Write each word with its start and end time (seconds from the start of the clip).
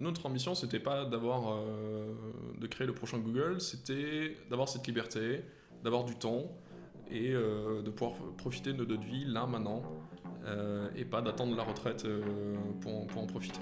notre 0.00 0.26
ambition, 0.26 0.54
c'était 0.54 0.80
pas 0.80 1.04
d'avoir, 1.04 1.52
euh, 1.52 2.14
de 2.58 2.66
créer 2.66 2.86
le 2.86 2.94
prochain 2.94 3.18
Google, 3.18 3.60
c'était 3.60 4.36
d'avoir 4.48 4.68
cette 4.68 4.86
liberté, 4.86 5.44
d'avoir 5.84 6.04
du 6.04 6.16
temps 6.16 6.44
et 7.10 7.32
euh, 7.32 7.82
de 7.82 7.90
pouvoir 7.90 8.18
profiter 8.38 8.72
de 8.72 8.84
notre 8.84 9.04
vie 9.04 9.24
là, 9.26 9.46
maintenant, 9.46 9.82
euh, 10.46 10.88
et 10.96 11.04
pas 11.04 11.20
d'attendre 11.20 11.54
la 11.54 11.62
retraite 11.62 12.06
pour, 12.80 13.22
en 13.22 13.26
profiter. 13.26 13.60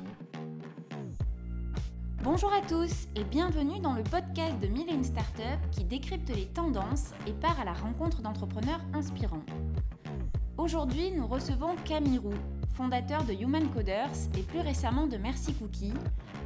Bonjour 2.22 2.52
à 2.52 2.60
tous 2.60 3.08
et 3.16 3.24
bienvenue 3.24 3.80
dans 3.80 3.94
le 3.94 4.02
podcast 4.02 4.60
de 4.60 4.66
Mille 4.66 4.88
et 4.88 4.94
une 4.94 5.04
Startup 5.04 5.58
qui 5.72 5.84
décrypte 5.84 6.28
les 6.28 6.46
tendances 6.46 7.12
et 7.26 7.32
part 7.32 7.58
à 7.60 7.64
la 7.64 7.72
rencontre 7.72 8.22
d'entrepreneurs 8.22 8.80
inspirants. 8.92 9.44
Aujourd'hui, 10.56 11.12
nous 11.12 11.26
recevons 11.26 11.74
Camille 11.84 12.18
fondateur 12.74 13.24
de 13.24 13.32
Human 13.32 13.68
Coders 13.70 14.14
et 14.36 14.42
plus 14.42 14.60
récemment 14.60 15.06
de 15.06 15.16
Merci 15.16 15.54
Cookie, 15.54 15.94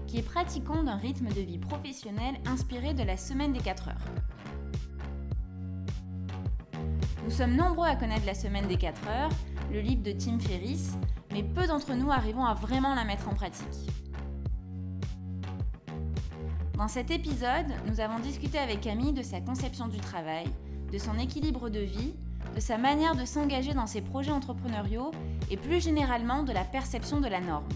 qui 0.07 0.19
est 0.19 0.23
pratiquant 0.23 0.83
d'un 0.83 0.97
rythme 0.97 1.29
de 1.29 1.41
vie 1.41 1.59
professionnel 1.59 2.35
inspiré 2.47 2.95
de 2.95 3.03
la 3.03 3.17
semaine 3.17 3.53
des 3.53 3.61
4 3.61 3.89
heures. 3.89 4.05
Nous 7.25 7.31
sommes 7.31 7.55
nombreux 7.55 7.87
à 7.87 7.97
connaître 7.97 8.27
la 8.27 8.35
semaine 8.35 8.67
des 8.67 8.77
4 8.77 9.09
heures, 9.09 9.31
le 9.73 9.81
livre 9.81 10.03
de 10.03 10.13
Tim 10.13 10.39
Ferriss, 10.39 10.93
mais 11.33 11.43
peu 11.43 11.67
d'entre 11.67 11.95
nous 11.95 12.11
arrivons 12.11 12.45
à 12.45 12.55
vraiment 12.55 12.95
la 12.95 13.05
mettre 13.05 13.29
en 13.29 13.35
pratique. 13.35 13.91
Dans 16.77 16.89
cet 16.89 17.11
épisode, 17.11 17.67
nous 17.87 18.01
avons 18.01 18.19
discuté 18.19 18.59
avec 18.59 18.81
Camille 18.81 19.13
de 19.13 19.23
sa 19.23 19.41
conception 19.41 19.87
du 19.87 19.99
travail, 19.99 20.47
de 20.91 20.99
son 20.99 21.19
équilibre 21.19 21.69
de 21.69 21.79
vie, 21.79 22.15
de 22.55 22.61
sa 22.61 22.79
manière 22.79 23.17
de 23.17 23.25
s'engager 23.25 23.75
dans 23.75 23.87
ses 23.87 24.01
projets 24.01 24.31
entrepreneuriaux 24.31 25.11
et 25.51 25.57
plus 25.57 25.83
généralement 25.83 26.43
de 26.43 26.53
la 26.53 26.65
perception 26.65 27.21
de 27.21 27.29
la 27.29 27.41
norme. 27.41 27.69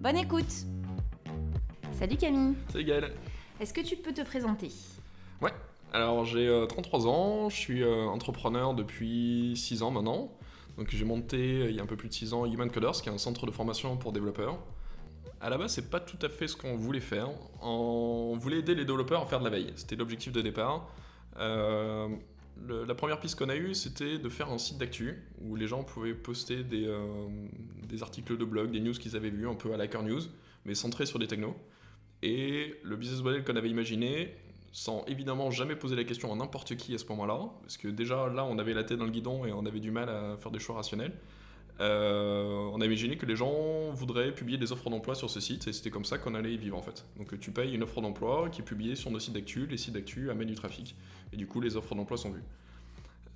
Bonne 0.00 0.16
écoute 0.16 0.66
Salut 1.92 2.16
Camille 2.16 2.54
Salut 2.72 2.84
Gaël 2.84 3.12
Est-ce 3.60 3.74
que 3.74 3.80
tu 3.80 3.96
peux 3.96 4.12
te 4.12 4.22
présenter? 4.22 4.70
Ouais, 5.40 5.52
alors 5.92 6.24
j'ai 6.24 6.46
euh, 6.46 6.66
33 6.66 7.06
ans, 7.06 7.48
je 7.48 7.56
suis 7.56 7.82
euh, 7.82 8.06
entrepreneur 8.06 8.74
depuis 8.74 9.54
6 9.56 9.82
ans 9.82 9.90
maintenant. 9.90 10.30
Donc 10.78 10.90
j'ai 10.90 11.04
monté 11.04 11.36
euh, 11.36 11.70
il 11.70 11.76
y 11.76 11.80
a 11.80 11.82
un 11.82 11.86
peu 11.86 11.96
plus 11.96 12.08
de 12.08 12.14
6 12.14 12.34
ans 12.34 12.46
Human 12.46 12.70
Coders, 12.70 13.02
qui 13.02 13.08
est 13.08 13.12
un 13.12 13.18
centre 13.18 13.46
de 13.46 13.50
formation 13.50 13.96
pour 13.96 14.12
développeurs. 14.12 14.58
À 15.40 15.50
la 15.50 15.58
base, 15.58 15.72
c'est 15.72 15.90
pas 15.90 16.00
tout 16.00 16.18
à 16.22 16.28
fait 16.28 16.48
ce 16.48 16.56
qu'on 16.56 16.76
voulait 16.76 17.00
faire. 17.00 17.28
On 17.62 18.36
voulait 18.36 18.58
aider 18.58 18.74
les 18.74 18.84
développeurs 18.84 19.22
à 19.22 19.26
faire 19.26 19.38
de 19.38 19.44
la 19.44 19.50
veille. 19.50 19.72
C'était 19.76 19.94
l'objectif 19.94 20.32
de 20.32 20.40
départ. 20.40 20.88
Euh, 21.38 22.08
la 22.66 22.94
première 22.94 23.20
piste 23.20 23.38
qu'on 23.38 23.48
a 23.48 23.56
eue, 23.56 23.74
c'était 23.74 24.18
de 24.18 24.28
faire 24.28 24.50
un 24.50 24.58
site 24.58 24.78
d'actu 24.78 25.22
où 25.40 25.56
les 25.56 25.66
gens 25.66 25.84
pouvaient 25.84 26.14
poster 26.14 26.64
des, 26.64 26.86
euh, 26.86 27.28
articles 28.00 28.36
de 28.36 28.44
blog, 28.44 28.70
des 28.70 28.80
news 28.80 28.92
qu'ils 28.92 29.16
avaient 29.16 29.30
vus, 29.30 29.48
un 29.48 29.54
peu 29.54 29.72
à 29.72 29.76
la 29.76 29.84
Hacker 29.84 30.02
News, 30.02 30.22
mais 30.64 30.74
centrés 30.74 31.06
sur 31.06 31.18
des 31.18 31.26
technos. 31.26 31.56
Et 32.22 32.74
le 32.82 32.96
business 32.96 33.22
model 33.22 33.44
qu'on 33.44 33.56
avait 33.56 33.70
imaginé, 33.70 34.34
sans 34.72 35.04
évidemment 35.06 35.50
jamais 35.50 35.76
poser 35.76 35.96
la 35.96 36.04
question 36.04 36.32
à 36.32 36.36
n'importe 36.36 36.76
qui 36.76 36.94
à 36.94 36.98
ce 36.98 37.06
moment-là, 37.06 37.50
parce 37.62 37.76
que 37.76 37.88
déjà 37.88 38.28
là, 38.28 38.44
on 38.44 38.58
avait 38.58 38.74
la 38.74 38.84
tête 38.84 38.98
dans 38.98 39.04
le 39.04 39.10
guidon 39.10 39.44
et 39.46 39.52
on 39.52 39.64
avait 39.64 39.80
du 39.80 39.90
mal 39.90 40.08
à 40.08 40.36
faire 40.36 40.50
des 40.50 40.58
choix 40.58 40.76
rationnels. 40.76 41.12
Euh, 41.80 42.68
on 42.72 42.80
a 42.80 42.86
imaginé 42.86 43.16
que 43.16 43.24
les 43.24 43.36
gens 43.36 43.90
voudraient 43.92 44.34
publier 44.34 44.58
des 44.58 44.72
offres 44.72 44.90
d'emploi 44.90 45.14
sur 45.14 45.30
ce 45.30 45.38
site 45.38 45.68
et 45.68 45.72
c'était 45.72 45.90
comme 45.90 46.04
ça 46.04 46.18
qu'on 46.18 46.34
allait 46.34 46.52
y 46.52 46.56
vivre 46.56 46.76
en 46.76 46.82
fait. 46.82 47.06
Donc 47.16 47.38
tu 47.38 47.52
payes 47.52 47.72
une 47.72 47.84
offre 47.84 48.00
d'emploi 48.00 48.48
qui 48.50 48.62
est 48.62 48.64
publiée 48.64 48.96
sur 48.96 49.12
nos 49.12 49.20
sites 49.20 49.34
d'actu, 49.34 49.66
les 49.66 49.76
sites 49.76 49.94
d'actu 49.94 50.30
amènent 50.30 50.48
du 50.48 50.56
trafic 50.56 50.96
et 51.32 51.36
du 51.36 51.46
coup 51.46 51.60
les 51.60 51.76
offres 51.76 51.94
d'emploi 51.94 52.16
sont 52.16 52.30
vues. 52.30 52.44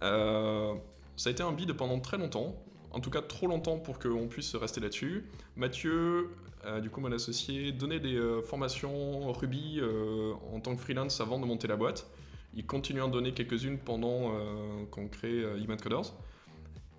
Euh, 0.03 0.75
ça 1.17 1.31
a 1.31 1.33
été 1.33 1.43
un 1.43 1.53
bid 1.53 1.73
pendant 1.75 2.01
très 2.01 2.19
longtemps, 2.19 2.55
en 2.91 3.01
tout 3.01 3.11
cas 3.11 3.23
trop 3.23 3.47
longtemps 3.47 3.79
pour 3.79 3.99
qu'on 3.99 4.27
puisse 4.29 4.55
rester 4.57 4.81
là-dessus. 4.81 5.25
Mathieu, 5.57 6.31
euh, 6.65 6.81
du 6.81 6.91
coup 6.91 7.01
mon 7.01 7.13
associé, 7.13 7.73
donnait 7.73 8.01
des 8.01 8.17
euh, 8.17 8.43
formations 8.43 9.33
Ruby 9.33 9.81
en 10.53 10.61
tant 10.61 10.75
que 10.75 10.81
freelance 10.81 11.21
avant 11.21 11.39
de 11.39 11.47
monter 11.47 11.69
la 11.69 11.77
boîte. 11.77 12.11
Il 12.55 12.67
continue 12.67 13.01
à 13.01 13.07
en 13.07 13.09
donner 13.09 13.33
quelques-unes 13.33 13.79
pendant 13.79 14.31
qu'on 14.91 15.09
crée 15.09 15.43
Human 15.59 15.81
Coders. 15.81 16.13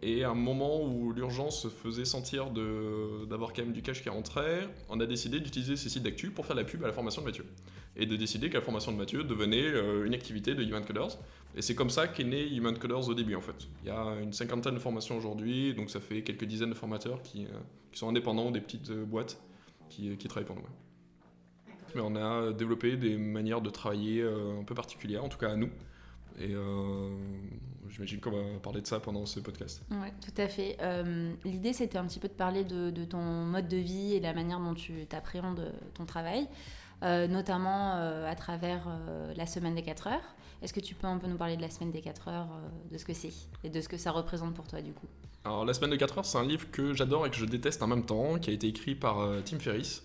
Et 0.05 0.25
à 0.25 0.31
un 0.31 0.35
moment 0.35 0.83
où 0.83 1.13
l'urgence 1.13 1.61
se 1.61 1.69
faisait 1.69 2.03
sentir 2.03 2.49
d'avoir 2.49 3.53
quand 3.53 3.61
même 3.61 3.71
du 3.71 3.81
cash 3.81 4.03
qui 4.03 4.09
rentrait, 4.09 4.67
on 4.89 4.99
a 4.99 5.05
décidé 5.05 5.39
d'utiliser 5.39 5.77
ces 5.77 5.87
sites 5.87 6.03
d'actu 6.03 6.29
pour 6.29 6.45
faire 6.45 6.57
la 6.57 6.65
pub 6.65 6.83
à 6.83 6.87
la 6.87 6.93
formation 6.93 7.21
de 7.21 7.27
Mathieu. 7.27 7.45
Et 7.95 8.05
de 8.05 8.17
décider 8.17 8.49
que 8.49 8.55
la 8.55 8.61
formation 8.61 8.91
de 8.91 8.97
Mathieu 8.97 9.23
devenait 9.23 9.63
euh, 9.63 10.05
une 10.05 10.13
activité 10.13 10.55
de 10.55 10.63
Human 10.63 10.83
Coders. 10.83 11.17
Et 11.55 11.61
c'est 11.61 11.73
comme 11.73 11.89
ça 11.89 12.09
qu'est 12.09 12.25
né 12.25 12.53
Human 12.53 12.77
Coders 12.77 13.07
au 13.07 13.13
début 13.13 13.35
en 13.35 13.41
fait. 13.41 13.55
Il 13.83 13.87
y 13.87 13.91
a 13.91 14.19
une 14.21 14.33
cinquantaine 14.33 14.73
de 14.73 14.79
formations 14.79 15.15
aujourd'hui, 15.15 15.73
donc 15.73 15.89
ça 15.89 16.01
fait 16.01 16.21
quelques 16.21 16.45
dizaines 16.45 16.71
de 16.71 16.75
formateurs 16.75 17.21
qui, 17.21 17.45
euh, 17.45 17.59
qui 17.93 17.99
sont 17.99 18.09
indépendants 18.09 18.51
des 18.51 18.59
petites 18.59 18.89
euh, 18.89 19.05
boîtes 19.05 19.41
qui, 19.89 20.17
qui 20.17 20.27
travaillent 20.27 20.47
pour 20.47 20.57
nous. 20.57 20.63
Mais 21.95 22.01
on 22.03 22.15
a 22.17 22.51
développé 22.51 22.97
des 22.97 23.15
manières 23.15 23.61
de 23.61 23.69
travailler 23.69 24.23
un 24.23 24.63
peu 24.63 24.73
particulières, 24.73 25.23
en 25.23 25.29
tout 25.29 25.37
cas 25.37 25.51
à 25.51 25.55
nous. 25.55 25.69
Et 26.39 26.53
euh, 26.53 27.09
j'imagine 27.89 28.19
qu'on 28.19 28.31
va 28.31 28.59
parler 28.61 28.81
de 28.81 28.87
ça 28.87 28.99
pendant 28.99 29.25
ce 29.25 29.39
podcast. 29.39 29.83
Oui, 29.91 30.07
tout 30.21 30.41
à 30.41 30.47
fait. 30.47 30.77
Euh, 30.81 31.31
L'idée, 31.45 31.73
c'était 31.73 31.97
un 31.97 32.05
petit 32.05 32.19
peu 32.19 32.27
de 32.27 32.33
parler 32.33 32.63
de, 32.63 32.89
de 32.89 33.05
ton 33.05 33.21
mode 33.21 33.67
de 33.67 33.77
vie 33.77 34.13
et 34.13 34.19
la 34.19 34.33
manière 34.33 34.59
dont 34.59 34.73
tu 34.73 35.05
t'appréhendes 35.05 35.73
ton 35.93 36.05
travail, 36.05 36.47
euh, 37.03 37.27
notamment 37.27 37.95
euh, 37.97 38.29
à 38.29 38.35
travers 38.35 38.87
euh, 38.87 39.33
la 39.35 39.45
semaine 39.45 39.75
des 39.75 39.83
4 39.83 40.07
heures. 40.07 40.35
Est-ce 40.61 40.73
que 40.73 40.79
tu 40.79 40.95
peux 40.95 41.07
un 41.07 41.17
peu 41.17 41.27
nous 41.27 41.37
parler 41.37 41.57
de 41.57 41.61
la 41.61 41.69
semaine 41.69 41.91
des 41.91 42.01
4 42.01 42.29
heures, 42.29 42.47
de 42.89 42.97
ce 42.97 43.03
que 43.03 43.13
c'est 43.13 43.33
et 43.65 43.69
de 43.69 43.81
ce 43.81 43.89
que 43.89 43.97
ça 43.97 44.11
représente 44.11 44.53
pour 44.53 44.65
toi 44.65 44.81
du 44.81 44.93
coup? 44.93 45.07
Alors, 45.43 45.65
La 45.65 45.73
semaine 45.73 45.89
de 45.89 45.97
4 45.97 46.19
heures, 46.19 46.25
c'est 46.25 46.37
un 46.37 46.45
livre 46.45 46.71
que 46.71 46.93
j'adore 46.93 47.27
et 47.27 47.29
que 47.29 47.35
je 47.35 47.43
déteste 47.43 47.83
en 47.83 47.87
même 47.87 48.05
temps, 48.05 48.39
qui 48.39 48.49
a 48.49 48.53
été 48.53 48.67
écrit 48.67 48.95
par 48.95 49.17
Tim 49.43 49.59
Ferriss. 49.59 50.03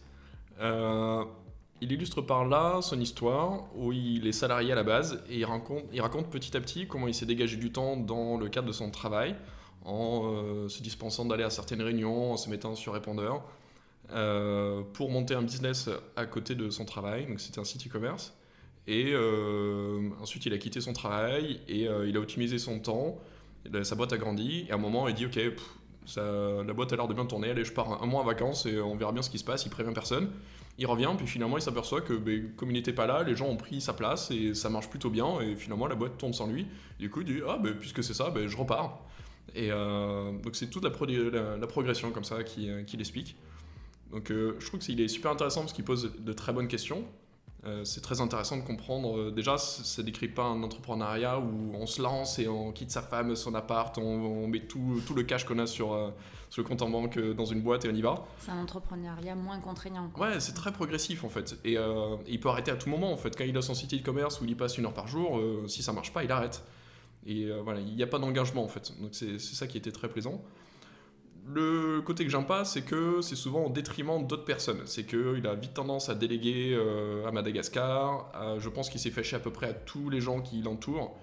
Il 1.81 1.93
illustre 1.93 2.23
par 2.23 2.45
là 2.45 2.81
son 2.83 3.01
histoire, 3.01 3.65
où 3.77 3.93
il 3.93 4.27
est 4.27 4.33
salarié 4.33 4.73
à 4.73 4.75
la 4.75 4.83
base, 4.83 5.23
et 5.31 5.39
il 5.39 5.45
raconte, 5.45 6.31
petit 6.31 6.57
à 6.57 6.61
petit 6.61 6.89
comment 6.89 7.07
il 7.07 7.15
s'est 7.15 7.27
dégagé 7.27 7.57
du 7.57 7.71
temps 7.71 7.97
dans 7.97 8.37
le 8.37 8.49
cadre 8.49 8.67
de 8.67 8.73
son 8.73 8.91
travail, 8.91 9.37
en 9.85 10.23
euh, 10.25 10.69
se 10.69 10.83
dispensant 10.83 11.25
d'aller 11.25 11.45
à 11.45 11.51
certaines 11.51 11.83
réunions, 11.83 12.33
en 12.33 12.37
se 12.37 12.51
mettant 12.51 12.75
sur 12.75 12.95
répondeur, 12.95 13.43
euh, 14.13 14.83
pour 14.95 15.11
monter 15.11 15.35
un 15.35 15.43
business 15.43 15.89
à 16.17 16.27
côté 16.27 16.55
de 16.57 16.69
son 16.71 16.85
travail, 16.85 17.27
donc 17.27 17.39
c'était 17.41 17.61
un 17.61 17.65
site 17.65 17.87
e-commerce. 17.87 18.35
Et 18.89 19.13
euh, 19.13 20.09
ensuite, 20.21 20.47
il 20.47 20.53
a 20.55 20.59
quitté 20.59 20.81
son 20.81 20.95
travail 20.95 21.61
et 21.69 21.83
il 22.07 22.17
a 22.17 22.21
optimisé 22.21 22.59
son 22.59 22.81
temps. 22.81 23.19
La- 23.71 23.85
Sa 23.85 23.95
boîte 23.97 24.15
a 24.15 24.17
grandi 24.17 24.65
et 24.67 24.73
à 24.73 24.77
un 24.77 24.79
moment, 24.79 25.09
il 25.09 25.15
dit 25.15 25.27
Ok, 25.27 25.39
ça- 26.07 26.23
la 26.67 26.73
boîte 26.73 26.93
a 26.95 26.97
l'air 26.97 27.07
de 27.07 27.13
bien 27.13 27.27
tourner. 27.27 27.51
Allez, 27.51 27.65
je 27.67 27.73
pars 27.73 27.93
un, 27.93 28.03
un 28.03 28.07
mois 28.07 28.23
en 28.23 28.25
vacances 28.25 28.65
et 28.65 28.81
on 28.81 28.97
verra 28.97 29.13
bien 29.13 29.21
ce 29.21 29.29
qui 29.29 29.39
se 29.39 29.45
passe. 29.45 29.67
Il 29.67 29.71
prévient 29.71 29.93
personne. 29.93 30.31
Il 30.81 30.87
revient, 30.87 31.11
puis 31.19 31.27
finalement, 31.27 31.59
il 31.59 31.63
s'aperçoit 31.63 32.01
que 32.03 32.13
ben, 32.15 32.53
comme 32.57 32.71
il 32.71 32.75
n'était 32.75 32.93
pas 32.93 33.07
là, 33.07 33.25
les 33.25 33.35
gens 33.35 33.47
ont 33.49 33.57
pris 33.57 33.81
sa 33.81 33.93
place 33.93 34.31
et 34.31 34.55
ça 34.55 34.71
marche 34.71 34.89
plutôt 34.89 35.11
bien. 35.11 35.41
Et 35.41 35.57
finalement, 35.57 35.89
la 35.89 35.97
boîte 35.97 36.17
tourne 36.19 36.33
sans 36.33 36.47
lui. 36.47 36.67
Du 37.01 37.11
coup, 37.11 37.21
il 37.23 37.27
dit 37.27 37.41
Ah, 37.49 37.59
ben, 37.63 37.75
puisque 37.75 38.05
c'est 38.05 38.15
ça, 38.15 38.31
ben, 38.31 38.47
je 38.47 38.57
repars. 38.57 39.01
Et 39.55 39.71
euh, 39.73 40.31
donc, 40.39 40.55
c'est 40.55 40.69
toute 40.71 40.85
la, 40.85 40.91
pro- 40.91 41.07
la- 41.07 41.57
la 41.57 41.67
progression 41.67 42.11
comme 42.13 42.23
ça 42.25 42.45
qui, 42.45 42.71
euh, 42.71 42.85
qu'il 42.85 43.01
explique. 43.01 43.35
Donc, 44.13 44.31
euh, 44.31 44.55
je 44.61 44.67
trouve 44.67 44.79
qu'il 44.81 45.01
est 45.01 45.09
super 45.09 45.33
intéressant 45.33 45.61
parce 45.63 45.73
qu'il 45.73 45.85
pose 45.85 46.13
de 46.19 46.33
très 46.33 46.53
bonnes 46.53 46.69
questions. 46.69 47.05
Euh, 47.65 47.83
c'est 47.85 48.01
très 48.01 48.21
intéressant 48.21 48.57
de 48.57 48.63
comprendre. 48.63 49.19
euh, 49.19 49.31
déjà, 49.33 49.59
ça 49.59 50.03
décrit 50.05 50.29
pas 50.29 50.45
un 50.45 50.63
entrepreneuriat 50.63 51.41
où 51.41 51.73
on 51.75 51.87
se 51.87 52.01
lance 52.01 52.39
et 52.39 52.47
on 52.47 52.71
quitte 52.71 52.93
sa 52.93 53.03
femme, 53.03 53.35
son 53.35 53.55
appart, 53.55 53.99
on, 53.99 54.03
on 54.03 54.47
met 54.47 54.61
tout, 54.61 55.03
tout 55.07 55.15
le 55.15 55.25
cash 55.25 55.45
qu'on 55.45 55.59
a 55.59 55.67
sur, 55.67 55.93
euh, 55.93 56.11
sur 56.51 56.63
le 56.63 56.69
compte 56.69 56.83
en 56.83 56.89
banque 56.89 57.19
dans 57.19 57.45
une 57.47 57.61
boîte 57.61 57.85
et 57.85 57.89
on 57.91 57.95
y 57.95 58.01
va. 58.01 58.25
C'est 58.39 58.53
un 58.53 58.63
entrepreneuriat 58.63 59.35
moins 59.35 59.59
contraignant. 59.59 60.09
quoi. 60.09 60.29
Ouais, 60.29 60.41
c'est 60.41 60.55
très 60.55 60.71
progressif 60.73 61.25
en 61.25 61.29
fait. 61.29 61.59
Et 61.65 61.77
euh, 61.77 62.15
il 62.29 62.39
peut 62.39 62.49
arrêter 62.49 62.71
à 62.71 62.77
tout 62.77 62.89
moment 62.91 63.13
en 63.13 63.17
fait. 63.17 63.37
Quand 63.37 63.45
il 63.45 63.57
a 63.57 63.63
son 63.63 63.75
site 63.75 63.93
e-commerce 63.93 64.41
où 64.41 64.45
il 64.45 64.51
y 64.51 64.55
passe 64.55 64.79
une 64.79 64.87
heure 64.87 64.95
par 64.95 65.09
jour, 65.09 65.41
si 65.67 65.83
ça 65.83 65.93
marche 65.93 66.13
pas, 66.13 66.23
il 66.23 66.31
arrête. 66.31 66.63
Et 67.27 67.51
voilà, 67.65 67.81
il 67.81 67.95
n'y 67.97 68.03
a 68.05 68.07
pas 68.07 68.21
d'engagement 68.21 68.63
en 68.63 68.69
fait. 68.69 68.93
Donc 69.01 69.11
c'est 69.13 69.39
c'est 69.41 69.57
ça 69.57 69.67
qui 69.67 69.77
était 69.79 69.93
très 69.93 70.09
plaisant. 70.09 70.41
Le 71.51 72.01
côté 72.03 72.25
que 72.25 72.31
j'aime 72.31 72.47
pas, 72.47 72.65
c'est 72.65 72.83
que 72.83 73.21
c'est 73.23 73.37
souvent 73.37 73.65
au 73.67 73.71
détriment 73.71 74.27
d'autres 74.27 74.45
personnes. 74.45 74.83
C'est 74.85 75.05
qu'il 75.05 75.47
a 75.47 75.55
vite 75.55 75.73
tendance 75.75 76.09
à 76.11 76.15
déléguer 76.15 76.75
euh, 76.75 77.27
à 77.27 77.33
Madagascar. 77.33 78.31
à- 78.35 78.59
je 78.59 78.69
pense 78.69 78.91
qu'il 78.91 79.01
s'est 79.01 79.11
fâché 79.11 79.37
à 79.37 79.39
peu 79.39 79.51
près 79.51 79.69
à 79.69 79.73
tous 79.73 80.11
les 80.11 80.21
gens 80.21 80.41
qui 80.43 80.61
l'entourent. 80.61 81.17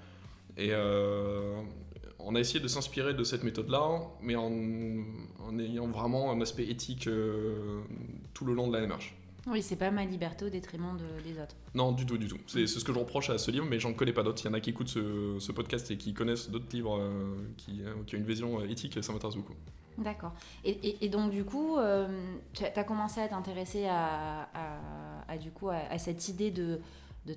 Et 0.58 0.70
euh, 0.72 1.62
on 2.20 2.34
a 2.36 2.40
essayé 2.40 2.60
de 2.60 2.68
s'inspirer 2.68 3.14
de 3.14 3.24
cette 3.24 3.44
méthode-là, 3.44 4.00
mais 4.22 4.36
en, 4.36 4.52
en 5.46 5.60
ayant 5.60 5.88
vraiment 5.88 6.32
un 6.32 6.42
aspect 6.42 6.66
éthique 6.70 7.08
euh, 7.08 7.82
tout 8.34 8.46
le 8.46 8.54
long 8.54 8.68
de 8.68 8.74
la 8.74 8.82
démarche. 8.82 9.14
Oui, 9.48 9.62
c'est 9.62 9.76
pas 9.76 9.92
ma 9.92 10.06
liberté 10.06 10.46
au 10.46 10.50
détriment 10.50 10.98
de- 10.98 11.22
des 11.32 11.40
autres. 11.40 11.56
Non, 11.76 11.92
du 11.92 12.04
tout, 12.08 12.18
du 12.18 12.28
tout. 12.28 12.40
C'est 12.48 12.66
ce 12.66 12.84
que 12.84 12.92
je 12.92 12.98
reproche 12.98 13.30
à 13.30 13.38
ce 13.38 13.52
livre, 13.52 13.68
mais 13.70 13.80
j'en 13.80 13.94
connais 13.94 14.14
pas 14.14 14.24
d'autres. 14.24 14.42
Il 14.44 14.48
y 14.48 14.50
en 14.50 14.54
a 14.56 14.60
qui 14.60 14.72
écoutent 14.72 14.88
ce, 14.88 15.36
ce 15.40 15.52
podcast 15.52 15.92
et 15.92 15.98
qui 15.98 16.16
connaissent 16.16 16.50
d'autres 16.50 16.74
livres 16.74 16.98
euh, 17.00 17.36
qui, 17.58 17.82
qui 18.08 18.16
ont 18.16 18.18
une 18.18 18.26
vision 18.26 18.64
éthique, 18.66 18.98
ça 19.04 19.14
m'intéresse 19.14 19.36
beaucoup. 19.36 19.54
D'accord. 19.98 20.34
Et, 20.64 21.10
donc, 21.10 21.32
du 21.32 21.44
coup, 21.46 21.78
euh, 21.78 22.38
tu 22.54 22.64
as 22.64 22.84
commencé 22.84 23.22
à 23.22 23.28
t'intéresser 23.28 23.88
à, 23.88 24.50
à- 24.54 25.98
cette 25.98 26.28
idée 26.28 26.52
de, 26.52 26.80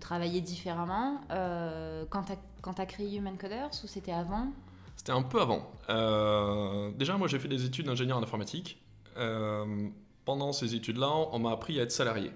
travailler 0.01 0.41
différemment 0.41 1.21
euh, 1.31 2.05
quand 2.11 2.25
tu 2.75 2.81
as, 2.81 2.87
créé 2.87 3.17
Human 3.17 3.37
Coders 3.39 3.71
ou 3.83 3.87
c'était 3.87 4.13
avant? 4.13 4.49
C'était 4.97 5.13
un 5.13 5.23
peu 5.23 5.41
avant. 5.41 5.71
Euh, 5.89 6.91
déjà, 6.93 7.17
moi, 7.17 7.29
j'ai 7.29 7.39
fait 7.39 7.49
des 7.49 7.65
études 7.65 7.87
d'ingénieur 7.87 8.19
en 8.19 8.23
informatique. 8.23 8.83
Pendant 10.29 10.53
ces 10.53 10.75
études-là, 10.75 11.11
on 11.33 11.39
m'a 11.39 11.53
appris 11.53 11.81
à 11.81 11.85
être 11.85 11.91
salarié, 11.91 12.31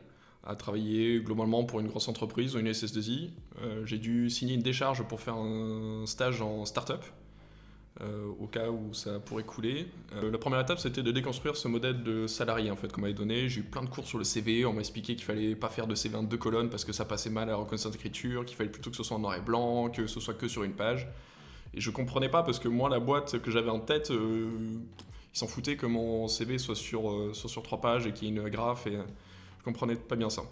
à 0.45 0.57
travailler 0.57 1.21
globalement 1.21 1.65
pour 1.65 1.79
une 1.79 1.89
grosse 1.89 2.09
entreprise 2.09 2.57
ou 2.57 2.59
une 2.59 2.71
SS2I. 2.71 3.33
Euh, 3.61 3.85
j'ai 3.85 3.99
dû 3.99 4.31
signer 4.31 4.55
une 4.55 4.63
décharge 4.63 5.03
pour 5.03 5.21
faire 5.21 5.35
un 5.35 6.07
stage 6.07 6.41
en 6.41 6.65
start-up, 6.65 7.05
euh, 8.01 8.27
au 8.41 8.47
cas 8.47 8.71
où 8.71 8.95
ça 8.95 9.21
pourrait 9.21 9.43
couler. 9.43 9.87
Euh, 10.15 10.31
la 10.31 10.39
première 10.39 10.61
étape, 10.61 10.79
c'était 10.79 11.03
de 11.03 11.13
déconstruire 11.13 11.57
ce 11.57 11.69
modèle 11.69 12.03
de 12.03 12.27
salarié 12.27 12.71
en 12.71 12.77
fait 12.77 12.91
qu'on 12.91 13.03
m'avait 13.03 13.13
donné. 13.13 13.51
J'ai 13.51 13.61
eu 13.61 13.65
plein 13.65 13.83
de 13.83 13.89
cours 13.91 14.07
sur 14.07 14.17
le 14.17 14.25
CV, 14.25 14.65
on 14.65 14.73
m'a 14.73 14.81
expliqué 14.81 15.15
qu'il 15.15 15.25
fallait 15.25 15.55
pas 15.55 15.69
faire 15.69 15.87
de 15.87 15.95
CV 15.95 16.17
en 16.17 16.23
deux 16.23 16.39
colonnes 16.39 16.71
parce 16.71 16.87
que 16.87 16.93
ça 16.93 17.05
passait 17.05 17.29
mal 17.29 17.45
à 17.45 17.53
la 17.53 17.57
reconnaissance 17.57 17.93
d'écriture, 17.93 18.47
qu'il 18.47 18.57
fallait 18.57 18.71
plutôt 18.71 18.91
que 18.91 18.97
ce 18.97 19.03
soit 19.03 19.17
en 19.17 19.21
noir 19.21 19.35
et 19.35 19.43
blanc, 19.43 19.91
que 19.91 20.07
ce 20.07 20.21
soit 20.21 20.35
que 20.35 20.49
sur 20.49 20.65
une 20.65 20.73
page. 20.73 21.07
Et 21.75 21.81
je 21.81 21.91
comprenais 21.91 22.31
pas 22.31 22.43
parce 22.43 22.59
que 22.59 22.69
moi, 22.69 22.89
la 22.89 22.99
boîte 22.99 23.41
que 23.41 23.51
j'avais 23.51 23.71
en 23.71 23.81
tête, 23.81 24.11
euh, 24.11 24.49
ils 25.35 25.39
s'en 25.39 25.47
foutaient 25.47 25.77
que 25.77 25.87
mon 25.87 26.29
CV 26.29 26.57
soit 26.57 26.75
sur, 26.75 27.35
soit 27.35 27.51
sur 27.51 27.63
trois 27.63 27.81
pages 27.81 28.07
et 28.07 28.13
qu'il 28.13 28.29
y 28.29 28.31
ait 28.31 28.35
une 28.35 28.49
graphe 28.49 28.87
et 28.87 28.93
je 29.59 29.65
comprenais 29.65 29.97
pas 29.97 30.17
bien 30.17 30.31
ça. 30.31 30.43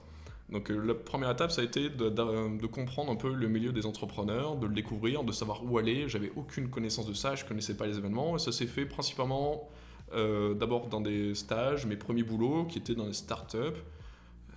Donc 0.51 0.71
euh, 0.71 0.85
la 0.85 0.95
première 0.95 1.31
étape, 1.31 1.53
ça 1.53 1.61
a 1.63 1.65
été 1.65 1.89
de, 1.89 2.67
comprendre 2.67 3.13
un 3.13 3.17
peu 3.17 3.33
le 3.33 3.49
milieu 3.49 3.73
des 3.73 3.87
entrepreneurs, 3.87 4.57
de 4.57 4.67
le 4.67 4.75
découvrir, 4.75 5.23
de 5.23 5.33
savoir 5.33 5.65
où 5.65 5.79
aller. 5.79 6.09
J'avais 6.09 6.33
aucune 6.37 6.69
connaissance 6.69 7.07
de 7.07 7.15
ça, 7.15 7.35
je 7.37 7.45
connaissais 7.45 7.77
pas 7.77 7.87
les 7.87 7.99
événements 7.99 8.37
et 8.37 8.39
ça 8.39 8.53
s'est 8.53 8.67
fait 8.67 8.87
principalement 8.87 9.69
euh, 10.13 10.55
d'abord 10.55 10.89
dans 10.89 11.01
des 11.01 11.35
stages, 11.35 11.87
mes 11.87 11.97
premiers 11.97 12.25
boulots 12.25 12.65
qui 12.65 12.79
étaient 12.79 12.95
dans 12.95 13.07
des 13.07 13.13
startups. 13.13 13.59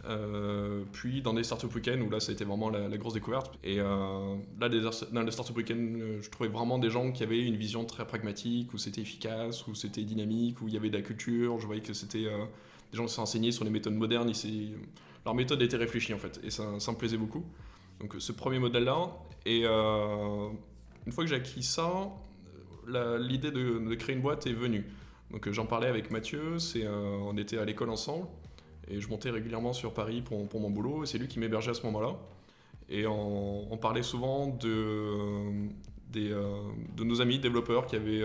Euh, 0.05 0.83
puis 0.91 1.21
dans 1.21 1.33
des 1.33 1.43
startup 1.43 1.73
week-ends 1.73 2.01
où 2.05 2.09
là 2.09 2.19
ça 2.19 2.31
a 2.31 2.33
été 2.33 2.43
vraiment 2.43 2.69
la, 2.69 2.97
grosse 2.97 3.13
découverte. 3.13 3.57
Et 3.63 3.77
là, 3.77 4.35
dans 4.59 5.21
les 5.21 5.31
startup 5.31 5.55
week-ends, 5.55 6.19
je 6.21 6.29
trouvais 6.29 6.49
vraiment 6.49 6.79
des 6.79 6.89
gens 6.89 7.11
qui 7.11 7.23
avaient 7.23 7.39
une 7.39 7.55
vision 7.55 7.85
très 7.85 8.05
pragmatique, 8.05 8.73
où 8.73 8.77
c'était 8.77 9.01
efficace, 9.01 9.65
où 9.67 9.75
c'était 9.75 10.01
dynamique, 10.01 10.59
où 10.61 10.67
il 10.67 10.73
y 10.73 10.77
avait 10.77 10.89
de 10.89 10.97
la 10.97 11.03
culture. 11.03 11.59
Je 11.59 11.67
voyais 11.67 11.81
que 11.81 11.93
c'était 11.93 12.23
des 12.23 12.97
gens 12.97 13.05
qui 13.05 13.13
s'enseignaient 13.13 13.51
sur 13.51 13.63
les 13.63 13.69
méthodes 13.69 13.95
modernes. 13.95 14.29
Leur 15.25 15.35
méthode 15.35 15.61
était 15.61 15.77
réfléchie 15.77 16.13
en 16.13 16.17
fait, 16.17 16.39
et 16.43 16.49
ça, 16.49 16.63
me 16.63 16.95
plaisait 16.95 17.17
beaucoup. 17.17 17.43
Donc 17.99 18.15
ce 18.19 18.31
premier 18.31 18.59
modèle-là. 18.59 19.09
Et 19.45 19.61
euh, 19.65 20.49
une 21.05 21.11
fois 21.11 21.23
que 21.23 21.29
j'ai 21.29 21.35
acquis 21.35 21.63
ça, 21.63 22.09
l'idée 22.87 23.51
de, 23.51 23.95
créer 23.95 24.15
une 24.15 24.21
boîte 24.21 24.47
est 24.47 24.53
venue. 24.53 24.85
Donc 25.31 25.49
j'en 25.49 25.65
parlais 25.65 25.87
avec 25.87 26.11
Mathieu, 26.11 26.59
c'est, 26.59 26.85
euh, 26.85 27.17
on 27.21 27.37
était 27.37 27.57
à 27.57 27.65
l'école 27.65 27.89
ensemble. 27.89 28.27
Et 28.89 28.99
je 28.99 29.07
montais 29.07 29.29
régulièrement 29.29 29.71
sur 29.71 29.93
Paris 29.93 30.21
pour, 30.21 30.47
pour 30.49 30.59
mon 30.59 30.69
boulot, 30.69 31.03
et 31.03 31.05
c'est 31.07 31.17
lui 31.17 31.29
qui 31.29 31.39
m'hébergeait 31.39 31.71
à 31.71 31.73
ce 31.73 31.83
moment-là. 31.83 32.17
Et 32.89 33.07
on, 33.07 33.77
parlait 33.81 34.03
souvent 34.03 34.47
de, 34.47 35.69
des, 36.09 36.31
euh, 36.31 36.57
de 36.97 37.05
nos 37.05 37.21
amis 37.21 37.39
développeurs 37.39 37.85
qui 37.85 37.95
avaient, 37.95 38.21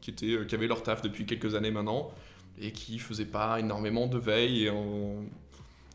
qui, 0.00 0.10
étaient, 0.10 0.46
qui 0.46 0.54
avaient 0.54 0.68
leur 0.68 0.84
taf 0.84 1.02
depuis 1.02 1.26
quelques 1.26 1.56
années 1.56 1.72
maintenant, 1.72 2.12
et 2.60 2.70
qui 2.70 3.00
faisaient 3.00 3.26
pas 3.26 3.58
énormément 3.58 4.06
de 4.06 4.18
veille, 4.18 4.70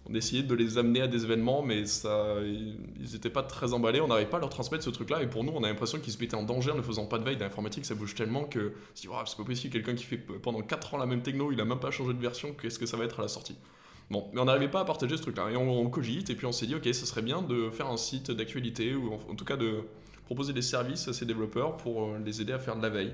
on 0.10 0.14
essayait 0.14 0.44
de 0.44 0.54
les 0.54 0.78
amener 0.78 1.02
à 1.02 1.08
des 1.08 1.24
événements, 1.24 1.62
mais 1.62 1.86
ça, 1.86 2.36
ils 2.44 3.12
n'étaient 3.14 3.30
pas 3.30 3.44
très 3.44 3.74
emballés, 3.74 4.02
on 4.02 4.08
n'arrivait 4.08 4.30
pas 4.30 4.38
à 4.38 4.42
leur 4.42 4.50
transmettre 4.50 4.84
ce 4.84 4.90
truc-là, 4.90 5.24
et 5.24 5.28
pour 5.28 5.44
nous, 5.44 5.54
on 5.56 5.64
a 5.64 5.68
l'impression 5.68 6.00
qu'ils 6.00 6.12
se 6.12 6.20
mettaient 6.20 6.36
en 6.36 6.44
danger 6.44 6.72
en 6.72 6.76
ne 6.76 6.82
faisant 6.82 7.06
pas 7.06 7.20
de 7.20 7.24
veille. 7.24 7.38
Dans 7.38 7.46
l'informatique, 7.46 7.86
ça 7.86 7.96
bouge 7.96 8.14
tellement 8.14 8.44
que 8.44 8.74
dit, 8.96 9.08
Ouah, 9.08 9.24
c'est 9.26 9.38
pas 9.38 9.46
possible, 9.46 9.72
quelqu'un 9.72 9.96
qui 9.96 10.04
fait 10.04 10.18
pendant 10.18 10.62
4 10.62 10.96
ans 10.96 10.98
la 10.98 11.06
même 11.06 11.22
techno, 11.22 11.52
il 11.52 11.62
a 11.62 11.66
même 11.66 11.80
pas 11.80 11.92
changé 11.92 12.14
de 12.14 12.20
version, 12.20 12.54
qu'est-ce 12.54 12.80
que 12.80 12.86
ça 12.86 12.98
va 12.98 13.06
être 13.06 13.20
à 13.20 13.24
la 13.24 13.30
sortie? 13.30 13.56
Bon, 14.12 14.30
mais 14.34 14.42
on 14.42 14.46
n'arrivait 14.46 14.70
pas 14.70 14.82
à 14.82 14.86
partager 14.86 15.16
ce 15.16 15.22
truc-là. 15.22 15.50
Et 15.52 15.56
on, 15.56 15.82
on 15.82 15.90
cogite, 15.90 16.30
et 16.30 16.36
puis 16.36 16.46
on 16.46 16.52
s'est 16.52 16.66
dit, 16.66 16.76
ok, 16.76 16.86
ça 16.94 17.06
serait 17.06 17.22
bien 17.22 17.42
de 17.42 17.70
faire 17.70 17.88
un 17.88 17.98
site 17.98 18.30
d'actualité, 18.32 18.94
ou 18.96 19.14
en, 19.14 19.36
tout 19.36 19.46
cas 19.46 19.56
de 19.56 19.84
proposer 20.26 20.52
des 20.52 20.62
services 20.62 21.08
à 21.08 21.14
ces 21.14 21.26
développeurs 21.26 21.78
pour 21.78 22.04
euh, 22.04 22.20
les 22.26 22.42
aider 22.42 22.54
à 22.54 22.60
faire 22.60 22.76
de 22.76 22.82
la 22.82 22.90
veille. 22.90 23.14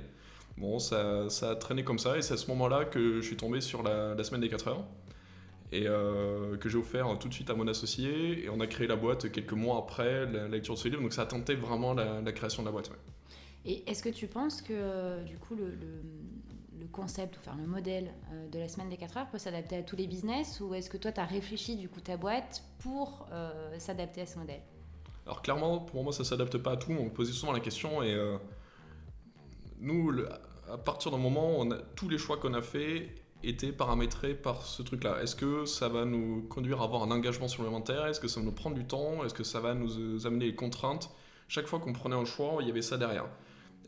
Bon, 0.58 0.80
ça, 0.80 1.30
ça 1.30 1.52
a 1.52 1.56
traîné 1.56 1.84
comme 1.84 2.00
ça, 2.00 2.18
et 2.18 2.22
c'est 2.24 2.34
à 2.34 2.38
ce 2.38 2.48
moment-là 2.48 2.86
que 2.86 3.22
je 3.22 3.28
suis 3.28 3.38
tombé 3.38 3.62
sur 3.62 3.84
la, 3.84 4.16
la 4.16 4.24
semaine 4.24 4.42
des 4.42 4.50
4 4.50 4.68
heures, 4.70 4.84
et 5.72 5.88
euh, 5.88 6.58
que 6.58 6.70
j'ai 6.70 6.78
offert 6.78 7.18
tout 7.20 7.28
de 7.30 7.34
suite 7.34 7.50
à 7.50 7.56
mon 7.56 7.68
associé, 7.68 8.44
et 8.46 8.50
on 8.50 8.60
a 8.60 8.68
créé 8.68 8.88
la 8.88 8.96
boîte 8.96 9.32
quelques 9.32 9.54
mois 9.54 9.78
après 9.78 10.26
la 10.26 10.48
lecture 10.48 10.76
de 10.76 10.80
ce 10.80 10.88
livre, 10.88 11.02
donc 11.02 11.14
ça 11.14 11.24
a 11.24 11.26
tenté 11.26 11.56
vraiment 11.56 11.94
la, 11.94 12.22
la 12.22 12.32
création 12.32 12.64
de 12.64 12.68
la 12.68 12.72
boîte. 12.72 12.90
ouais. 12.90 12.98
Et 13.66 13.90
est-ce 13.90 14.04
que 14.04 14.10
tu 14.10 14.28
penses 14.28 14.62
que 14.62 14.74
euh, 14.74 15.24
du 15.24 15.38
coup 15.38 15.56
le, 15.56 15.66
le- 15.72 16.04
le 16.80 16.88
concept, 16.88 17.36
ou 17.36 17.40
enfin 17.42 17.58
le 17.60 17.68
modèle 17.68 18.14
euh, 18.32 18.48
de 18.48 18.58
la 18.58 18.70
semaine 18.70 18.88
des 18.90 18.96
4 18.96 19.18
heures 19.18 19.30
peut 19.30 19.38
s'adapter 19.38 19.76
à 19.78 19.84
tous 19.84 19.98
les 19.98 20.08
business? 20.08 20.62
Ou 20.62 20.74
est-ce 20.74 20.90
que 20.90 20.98
toi 20.98 21.12
tu 21.12 21.20
as 21.20 21.26
réfléchi 21.26 21.76
du 21.76 21.90
coup 21.90 22.00
ta 22.00 22.16
boîte 22.16 22.64
pour 22.80 23.28
euh, 23.34 23.78
s'adapter 23.80 24.22
à 24.22 24.26
ce 24.26 24.40
modèle? 24.40 24.62
Alors 25.26 25.42
clairement, 25.42 25.80
pour 25.80 26.04
moi, 26.04 26.12
ça 26.14 26.24
s'adapte 26.26 26.58
pas 26.58 26.72
à 26.72 26.78
tout. 26.78 26.92
On 26.92 27.06
me 27.06 27.10
posait 27.10 27.32
souvent 27.34 27.52
la 27.54 27.60
question 27.62 28.02
et 28.04 28.14
euh, 28.14 28.38
nous, 29.80 30.12
le- 30.12 30.28
à 30.72 30.78
partir 30.78 31.12
d'un 31.12 31.18
moment, 31.18 31.48
on 31.58 31.72
a, 31.72 31.78
tous 31.96 32.10
les 32.10 32.18
choix 32.18 32.38
qu'on 32.38 32.54
a 32.54 32.62
fait 32.62 33.10
étaient 33.44 33.72
paramétrés 33.72 34.34
par 34.34 34.66
ce 34.66 34.82
truc-là. 34.82 35.22
Est-ce 35.22 35.36
que 35.36 35.66
ça 35.66 35.88
va 35.88 36.06
nous 36.06 36.42
conduire 36.50 36.82
à 36.82 36.86
avoir 36.86 37.04
un 37.04 37.12
engagement 37.12 37.48
supplémentaire? 37.48 38.06
Est-ce 38.08 38.20
que 38.20 38.28
ça 38.28 38.40
va 38.40 38.46
nous 38.46 38.52
prendre 38.52 38.76
du 38.76 38.86
temps? 38.86 39.24
Est-ce 39.24 39.34
que 39.34 39.44
ça 39.44 39.60
va 39.60 39.74
nous 39.74 39.98
euh, 39.98 40.26
amener 40.26 40.46
les 40.46 40.56
contraintes? 40.56 41.10
Chaque 41.48 41.68
fois 41.68 41.80
qu'on 41.80 41.94
prenait 41.94 42.16
un 42.16 42.26
choix, 42.26 42.58
il 42.62 42.68
y 42.68 42.72
avait 42.72 42.82
ça 42.82 42.98
derrière. 42.98 43.26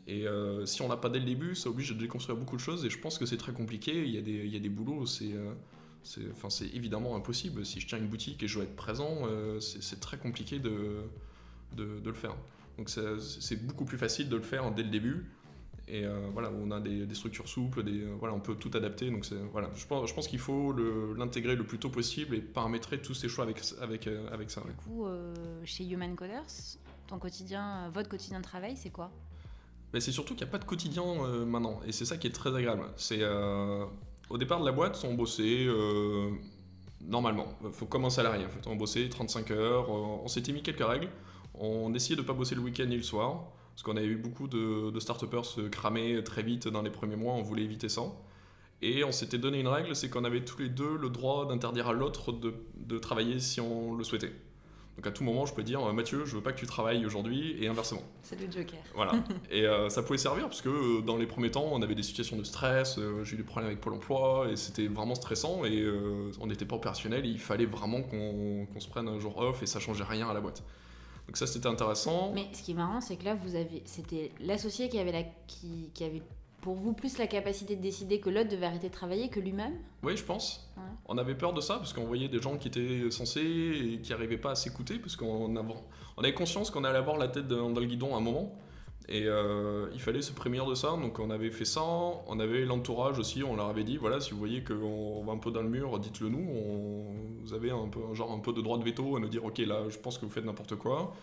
Et 0.06 0.26
euh, 0.26 0.66
si 0.66 0.82
on 0.82 0.88
l'a 0.88 0.96
pas 0.96 1.08
dès 1.08 1.18
le 1.18 1.26
début, 1.26 1.54
ça 1.54 1.68
oblige 1.68 1.90
de 1.90 1.98
déconstruire 1.98 2.36
beaucoup 2.36 2.56
de 2.56 2.60
choses 2.60 2.84
et 2.84 2.90
je 2.90 2.98
pense 2.98 3.18
que 3.18 3.26
c'est 3.26 3.36
très 3.36 3.52
compliqué. 3.52 4.02
Il 4.02 4.10
y 4.10 4.18
a 4.18 4.22
des, 4.22 4.32
il 4.32 4.52
y 4.52 4.56
a 4.56 4.60
des 4.60 4.68
boulots, 4.68 5.06
c'est 5.06 5.32
euh, 5.32 5.52
enfin, 6.32 6.48
évidemment 6.74 7.14
impossible. 7.14 7.64
Si 7.64 7.78
je 7.78 7.86
tiens 7.86 7.98
une 7.98 8.08
boutique 8.08 8.42
et 8.42 8.48
je 8.48 8.54
dois 8.54 8.64
être 8.64 8.74
présent, 8.74 9.28
c'est 9.60 10.00
très 10.00 10.16
compliqué 10.16 10.58
de, 10.58 11.02
de, 11.76 12.00
le 12.04 12.14
faire. 12.14 12.34
Donc 12.78 12.90
c'est 12.90 13.64
beaucoup 13.64 13.84
plus 13.84 13.98
facile 13.98 14.28
de 14.28 14.36
le 14.36 14.42
faire 14.42 14.72
dès 14.72 14.82
le 14.82 14.90
début. 14.90 15.26
Et 15.88 16.04
euh, 16.04 16.28
voilà, 16.32 16.50
on 16.52 16.70
a 16.70 16.80
des, 16.80 17.06
des 17.06 17.14
structures 17.14 17.48
souples, 17.48 17.82
des, 17.82 18.02
euh, 18.02 18.14
voilà, 18.18 18.34
on 18.34 18.40
peut 18.40 18.54
tout 18.54 18.70
adapter. 18.74 19.10
Donc 19.10 19.24
c'est- 19.24 19.34
voilà, 19.52 19.68
je 19.74 19.84
pense, 19.86 20.08
je 20.08 20.14
pense 20.14 20.28
qu'il 20.28 20.38
faut 20.38 20.72
l'intégrer 21.16 21.56
le 21.56 21.64
plus 21.64 21.78
tôt 21.78 21.90
possible 21.90 22.34
et 22.36 22.40
paramétrer 22.40 23.00
tous 23.02 23.14
ces 23.14 23.28
choix 23.28 23.44
avec, 23.44 23.60
avec, 23.80 24.06
euh, 24.06 24.26
avec 24.32 24.50
ça. 24.50 24.60
ouais. 24.62 24.70
Du 24.70 24.76
coup, 24.76 25.06
chez 25.64 25.84
Human 25.88 26.14
Coders, 26.14 26.44
ton 27.08 27.18
quotidien, 27.18 27.88
votre 27.90 28.08
quotidien 28.08 28.38
de 28.38 28.44
travail, 28.44 28.76
c'est 28.76 28.90
quoi? 28.90 29.10
Mais 29.92 30.00
c'est 30.00 30.12
surtout 30.12 30.34
qu'il 30.34 30.44
n'y 30.44 30.50
a 30.50 30.52
pas 30.52 30.58
de 30.58 30.64
quotidien 30.64 31.04
maintenant, 31.44 31.80
et 31.86 31.92
c'est 31.92 32.06
ça 32.06 32.16
qui 32.16 32.26
est 32.26 32.30
très 32.30 32.54
agréable. 32.56 32.84
C'est 32.96 33.22
au 34.30 34.38
départ 34.38 34.60
de 34.60 34.64
la 34.64 34.72
boîte, 34.72 35.04
on 35.06 35.12
bossait 35.14 35.66
normalement, 37.02 37.46
faut 37.72 37.86
comme 37.86 38.04
un 38.04 38.10
salarié. 38.10 38.46
En 38.46 38.48
fait. 38.48 38.66
On 38.66 38.76
bossait 38.76 39.08
35 39.08 39.50
heures, 39.50 39.90
on 39.90 40.28
s'était 40.28 40.52
mis 40.52 40.62
quelques 40.62 40.84
règles. 40.86 41.08
On 41.54 41.92
essayait 41.94 42.16
de 42.16 42.22
ne 42.22 42.26
pas 42.26 42.32
bosser 42.32 42.54
le 42.54 42.62
week-end 42.62 42.86
ni 42.86 42.96
le 42.96 43.02
soir, 43.02 43.44
parce 43.74 43.82
qu'on 43.82 43.96
avait 43.96 44.06
eu 44.06 44.16
beaucoup 44.16 44.48
de, 44.48 44.90
de 44.90 45.00
start-upers 45.00 45.44
se 45.44 45.62
cramer 45.62 46.22
très 46.24 46.42
vite 46.42 46.68
dans 46.68 46.82
les 46.82 46.90
premiers 46.90 47.16
mois, 47.16 47.34
on 47.34 47.42
voulait 47.42 47.64
éviter 47.64 47.88
ça. 47.88 48.02
Et 48.82 49.04
on 49.04 49.12
s'était 49.12 49.38
donné 49.38 49.60
une 49.60 49.68
règle, 49.68 49.94
c'est 49.94 50.10
qu'on 50.10 50.24
avait 50.24 50.44
tous 50.44 50.58
les 50.58 50.68
deux 50.68 50.96
le 50.96 51.08
droit 51.08 51.46
d'interdire 51.46 51.88
à 51.88 51.92
l'autre 51.92 52.32
de, 52.32 52.54
de 52.76 52.98
travailler 52.98 53.38
si 53.38 53.60
on 53.60 53.94
le 53.94 54.02
souhaitait. 54.02 54.32
Donc 54.96 55.06
à 55.06 55.10
tout 55.10 55.24
moment, 55.24 55.46
je 55.46 55.54
peux 55.54 55.62
dire, 55.62 55.82
euh, 55.82 55.92
Mathieu, 55.92 56.26
je 56.26 56.36
veux 56.36 56.42
pas 56.42 56.52
que 56.52 56.58
tu 56.58 56.66
travailles 56.66 57.06
aujourd'hui, 57.06 57.56
et 57.62 57.66
inversement. 57.66 58.02
C'est 58.22 58.38
le 58.38 58.50
Joker. 58.50 58.78
Voilà. 58.94 59.12
Et 59.50 59.66
euh, 59.66 59.88
ça 59.88 60.02
pouvait 60.02 60.18
servir 60.18 60.44
parce 60.44 60.60
que 60.60 60.68
euh, 60.68 61.00
dans 61.00 61.16
les 61.16 61.26
premiers 61.26 61.50
temps, 61.50 61.66
on 61.72 61.80
avait 61.80 61.94
des 61.94 62.02
situations 62.02 62.36
de 62.36 62.44
stress, 62.44 62.98
euh, 62.98 63.24
j'ai 63.24 63.34
eu 63.34 63.36
des 63.38 63.42
problèmes 63.42 63.68
avec 63.68 63.80
Pôle 63.80 63.94
emploi 63.94 64.48
et 64.50 64.56
c'était 64.56 64.88
vraiment 64.88 65.14
stressant 65.14 65.64
et 65.64 65.86
on 66.40 66.46
n'était 66.46 66.64
pas 66.64 66.76
opérationnel. 66.76 67.24
il 67.24 67.38
fallait 67.38 67.66
vraiment 67.66 68.02
qu'on 68.02 68.66
qu'on 68.66 68.80
se 68.80 68.88
prenne 68.88 69.08
un 69.08 69.18
jour 69.18 69.38
off 69.38 69.62
et 69.62 69.66
ça 69.66 69.80
changeait 69.80 70.04
rien 70.04 70.28
à 70.28 70.34
la 70.34 70.40
boîte. 70.40 70.62
Donc 71.32 71.38
ça, 71.38 71.46
c'était 71.46 71.66
intéressant. 71.66 72.30
Mais 72.34 72.46
ce 72.52 72.62
qui 72.62 72.72
est 72.72 72.74
marrant, 72.74 73.00
c'est 73.00 73.16
que 73.16 73.24
là, 73.24 73.34
vous 73.34 73.54
avez, 73.54 73.82
c'était 73.86 74.32
l'associé 74.38 74.90
qui 74.90 74.98
avait 74.98 75.12
la, 75.12 75.22
qui, 75.46 75.88
qui 75.94 76.04
avait 76.04 76.20
pour 76.60 76.74
vous 76.74 76.92
plus 76.92 77.16
la 77.16 77.26
capacité 77.26 77.74
de 77.74 77.80
décider 77.80 78.20
que 78.20 78.28
l'autre 78.28 78.50
devait 78.50 78.66
arrêter 78.66 78.90
de 78.90 78.92
travailler 78.92 79.30
que 79.30 79.40
lui-même? 79.40 79.72
Oui, 80.02 80.14
je 80.14 80.24
pense. 80.24 80.70
Ouais. 80.76 80.82
On 81.06 81.16
avait 81.16 81.34
peur 81.34 81.54
de 81.54 81.62
ça 81.62 81.76
parce 81.76 81.94
qu'on 81.94 82.04
voyait 82.04 82.28
des 82.28 82.38
gens 82.38 82.58
qui 82.58 82.68
étaient 82.68 83.10
censés 83.10 83.40
et 83.40 84.00
qui 84.02 84.10
n'arrivaient 84.10 84.36
pas 84.36 84.50
à 84.50 84.54
s'écouter 84.54 84.98
parce 84.98 85.16
qu'on 85.16 85.56
avait, 85.56 85.74
on 86.18 86.22
avait 86.22 86.34
conscience 86.34 86.70
qu'on 86.70 86.84
allait 86.84 86.98
avoir 86.98 87.16
la 87.16 87.28
tête 87.28 87.48
dans 87.48 87.70
le 87.70 87.86
guidon 87.86 88.14
à 88.14 88.18
un 88.18 88.20
moment. 88.20 88.54
Et 89.08 89.24
euh, 89.26 89.88
il 89.92 90.00
fallait 90.00 90.22
se 90.22 90.32
prémunir 90.32 90.64
de 90.64 90.74
ça, 90.74 90.90
donc 90.90 91.18
on 91.18 91.28
avait 91.30 91.50
fait 91.50 91.64
ça, 91.64 91.82
on 91.82 92.38
avait 92.40 92.64
l'entourage 92.64 93.18
aussi, 93.18 93.42
on 93.42 93.56
leur 93.56 93.66
avait 93.66 93.82
dit, 93.84 93.96
voilà, 93.96 94.20
si 94.20 94.30
vous 94.30 94.38
voyez 94.38 94.62
qu'on 94.62 95.22
va 95.24 95.32
un 95.32 95.38
peu 95.38 95.50
dans 95.50 95.60
le 95.62 95.68
mur, 95.68 95.98
dites-le 95.98 96.28
nous, 96.28 96.38
on- 96.48 97.42
vous 97.42 97.52
avez 97.52 97.70
un 97.70 97.88
peu, 97.88 98.00
genre 98.14 98.30
un 98.32 98.38
peu 98.38 98.52
de 98.52 98.62
droit 98.62 98.78
de 98.78 98.84
veto 98.84 99.16
à 99.16 99.20
nous 99.20 99.28
dire, 99.28 99.44
ok, 99.44 99.58
là, 99.58 99.88
je 99.88 99.98
pense 99.98 100.18
que 100.18 100.24
vous 100.24 100.30
faites 100.30 100.44
n'importe 100.44 100.76
quoi. 100.76 101.14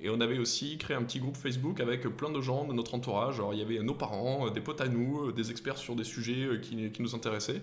Et 0.00 0.10
on 0.10 0.20
avait 0.20 0.38
aussi 0.38 0.78
créé 0.78 0.96
un 0.96 1.02
petit 1.02 1.20
groupe 1.20 1.36
Facebook 1.36 1.80
avec 1.80 2.02
plein 2.02 2.30
de 2.30 2.40
gens 2.40 2.64
de 2.64 2.72
notre 2.72 2.94
entourage, 2.94 3.36
alors 3.36 3.54
il 3.54 3.60
y 3.60 3.62
avait 3.62 3.78
nos 3.80 3.94
parents, 3.94 4.50
des 4.50 4.60
potes 4.60 4.80
à 4.80 4.88
nous, 4.88 5.32
des 5.32 5.50
experts 5.50 5.78
sur 5.78 5.94
des 5.96 6.04
sujets 6.04 6.44
euh, 6.44 6.58
qui, 6.58 6.90
qui 6.90 7.02
nous 7.02 7.14
intéressaient. 7.14 7.62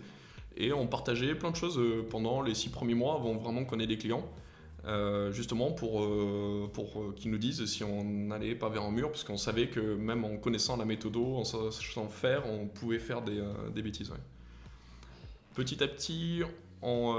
Et 0.58 0.72
on 0.72 0.88
partageait 0.88 1.36
plein 1.36 1.51
de 1.51 1.55
choses 1.58 1.77
euh, 1.77 2.05
pendant 2.10 2.41
les 2.41 2.55
six 2.55 2.70
premiers 2.70 2.96
mois 2.96 3.15
avant 3.15 3.36
vraiment 3.36 3.65
qu'on 3.65 3.79
ait 3.79 3.88
des 3.88 3.98
clients. 3.98 4.25
Euh, 4.88 5.32
justement 5.32 5.72
pour, 5.72 6.04
euh, 6.04 6.70
pour 6.72 7.01
euh, 7.01 7.13
qu'ils 7.15 7.32
nous 7.32 7.39
disent 7.39 7.65
si 7.65 7.84
on 7.84 8.04
n'allait 8.04 8.54
pas 8.54 8.70
vers 8.70 8.84
un 8.84 8.92
mur, 8.92 9.10
parce 9.10 9.24
qu'on 9.24 9.38
savait 9.38 9.68
que 9.68 9.80
même 9.80 10.24
en 10.24 10.38
connaissant 10.38 10.77
la 10.77 10.86
méthode, 10.86 11.18
en 11.18 11.44
sachant 11.44 12.08
faire, 12.08 12.48
on 12.48 12.68
pouvait 12.68 13.00
faire 13.00 13.24
des, 13.24 13.42
des 13.74 13.82
bêtises. 13.82 14.13
Petit 15.56 15.84
à 15.84 15.88
petit, 15.88 16.44
on, 16.84 17.15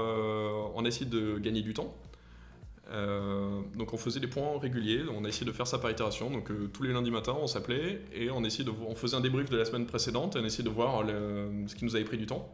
on 0.75 0.85
a 0.85 0.87
essayé 0.87 1.05
de 1.05 1.39
gagner 1.39 1.61
du 1.61 1.73
temps. 1.73 1.93
Donc 3.75 3.91
on 3.91 3.97
faisait 3.97 4.21
des 4.21 4.27
points 4.27 4.57
réguliers, 4.59 5.03
on 5.13 5.25
a 5.25 5.27
essayé 5.27 5.45
de 5.45 5.51
faire 5.51 5.67
ça 5.67 5.77
par 5.77 5.91
itération, 5.91 6.29
donc 6.29 6.49
tous 6.71 6.83
les 6.83 6.93
lundis 6.93 7.11
matins 7.11 7.35
on 7.37 7.47
s'appelait 7.47 8.01
et 8.13 8.31
on, 8.31 8.45
essayait 8.45 8.63
de, 8.63 8.71
on 8.87 8.95
faisait 8.95 9.17
un 9.17 9.19
débrief 9.19 9.49
de 9.49 9.57
la 9.57 9.65
semaine 9.65 9.85
précédente 9.85 10.37
et 10.37 10.39
on 10.39 10.45
essayait 10.45 10.63
de 10.63 10.73
voir 10.73 11.05
ce 11.05 11.75
qui 11.75 11.83
nous 11.83 11.97
avait 11.97 12.05
pris 12.05 12.17
du 12.17 12.27
temps. 12.27 12.49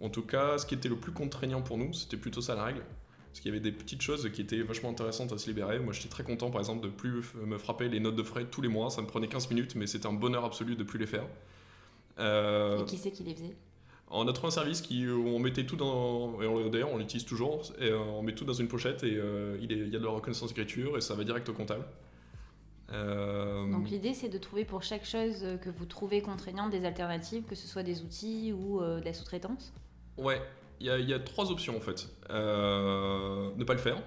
En 0.00 0.08
tout 0.08 0.22
cas, 0.22 0.56
ce 0.56 0.64
qui 0.64 0.74
était 0.74 0.88
le 0.88 0.96
plus 0.96 1.12
contraignant 1.12 1.60
pour 1.60 1.76
nous, 1.76 1.92
c'était 1.92 2.16
plutôt 2.16 2.40
ça 2.40 2.54
la 2.54 2.64
règle. 2.64 2.82
Parce 3.34 3.40
qu'il 3.40 3.52
y 3.52 3.54
avait 3.56 3.64
des 3.64 3.72
petites 3.72 4.00
choses 4.00 4.30
qui 4.32 4.42
étaient 4.42 4.62
vachement 4.62 4.90
intéressantes 4.90 5.32
à 5.32 5.38
se 5.38 5.48
libérer. 5.48 5.80
Moi, 5.80 5.92
j'étais 5.92 6.08
très 6.08 6.22
content, 6.22 6.52
par 6.52 6.60
exemple, 6.60 6.84
de 6.84 6.88
plus 6.88 7.34
me 7.44 7.58
frapper 7.58 7.88
les 7.88 7.98
notes 7.98 8.14
de 8.14 8.22
frais 8.22 8.44
tous 8.44 8.62
les 8.62 8.68
mois. 8.68 8.90
Ça 8.90 9.02
me 9.02 9.08
prenait 9.08 9.26
15 9.26 9.50
minutes, 9.50 9.74
mais 9.74 9.88
c'était 9.88 10.06
un 10.06 10.12
bonheur 10.12 10.44
absolu 10.44 10.76
de 10.76 10.84
plus 10.84 11.00
les 11.00 11.06
faire. 11.06 11.26
Euh, 12.20 12.80
et 12.80 12.84
qui 12.84 12.96
c'est 12.96 13.10
qui 13.10 13.24
les 13.24 13.34
faisait? 13.34 13.56
on 14.08 14.28
a 14.28 14.32
trouvé 14.32 14.48
un 14.48 14.52
service 14.52 14.82
qui 14.82 15.04
on 15.08 15.40
mettait 15.40 15.66
tout 15.66 15.74
dans 15.74 16.38
d'ailleurs 16.70 16.92
on 16.92 16.98
l'utilise 16.98 17.24
toujours 17.24 17.62
et 17.80 17.88
euh, 17.88 17.98
on 17.98 18.22
met 18.22 18.32
tout 18.36 18.44
dans 18.44 18.52
une 18.52 18.68
pochette 18.68 19.02
et 19.02 19.16
euh, 19.16 19.58
il, 19.60 19.72
il, 19.72 19.88
y 19.88 19.96
a 19.96 19.98
de 19.98 20.04
la 20.04 20.10
reconnaissance 20.10 20.50
d'écriture 20.50 20.96
et 20.96 21.00
ça 21.00 21.16
va 21.16 21.24
direct 21.24 21.48
au 21.48 21.54
comptable. 21.54 21.84
Donc 22.92 23.90
l'idée 23.90 24.14
c'est 24.14 24.28
de 24.28 24.38
trouver 24.38 24.64
pour 24.64 24.84
chaque 24.84 25.04
chose 25.04 25.44
que 25.60 25.70
vous 25.70 25.86
trouvez 25.86 26.20
contraignante 26.20 26.70
des 26.70 26.84
alternatives, 26.84 27.42
que 27.42 27.56
ce 27.56 27.66
soit 27.66 27.82
des 27.82 28.02
outils 28.02 28.52
ou 28.52 28.80
de 28.80 29.04
la 29.04 29.12
sous-traitance? 29.12 29.72
Ouais, 30.16 30.40
il 30.84 31.08
y, 31.08 31.14
a 31.14 31.18
trois 31.18 31.50
options 31.50 31.76
en 31.76 31.80
fait. 31.80 32.08
Euh, 32.30 33.50
ne 33.56 33.64
pas 33.64 33.72
le 33.72 33.78
faire. 33.78 34.02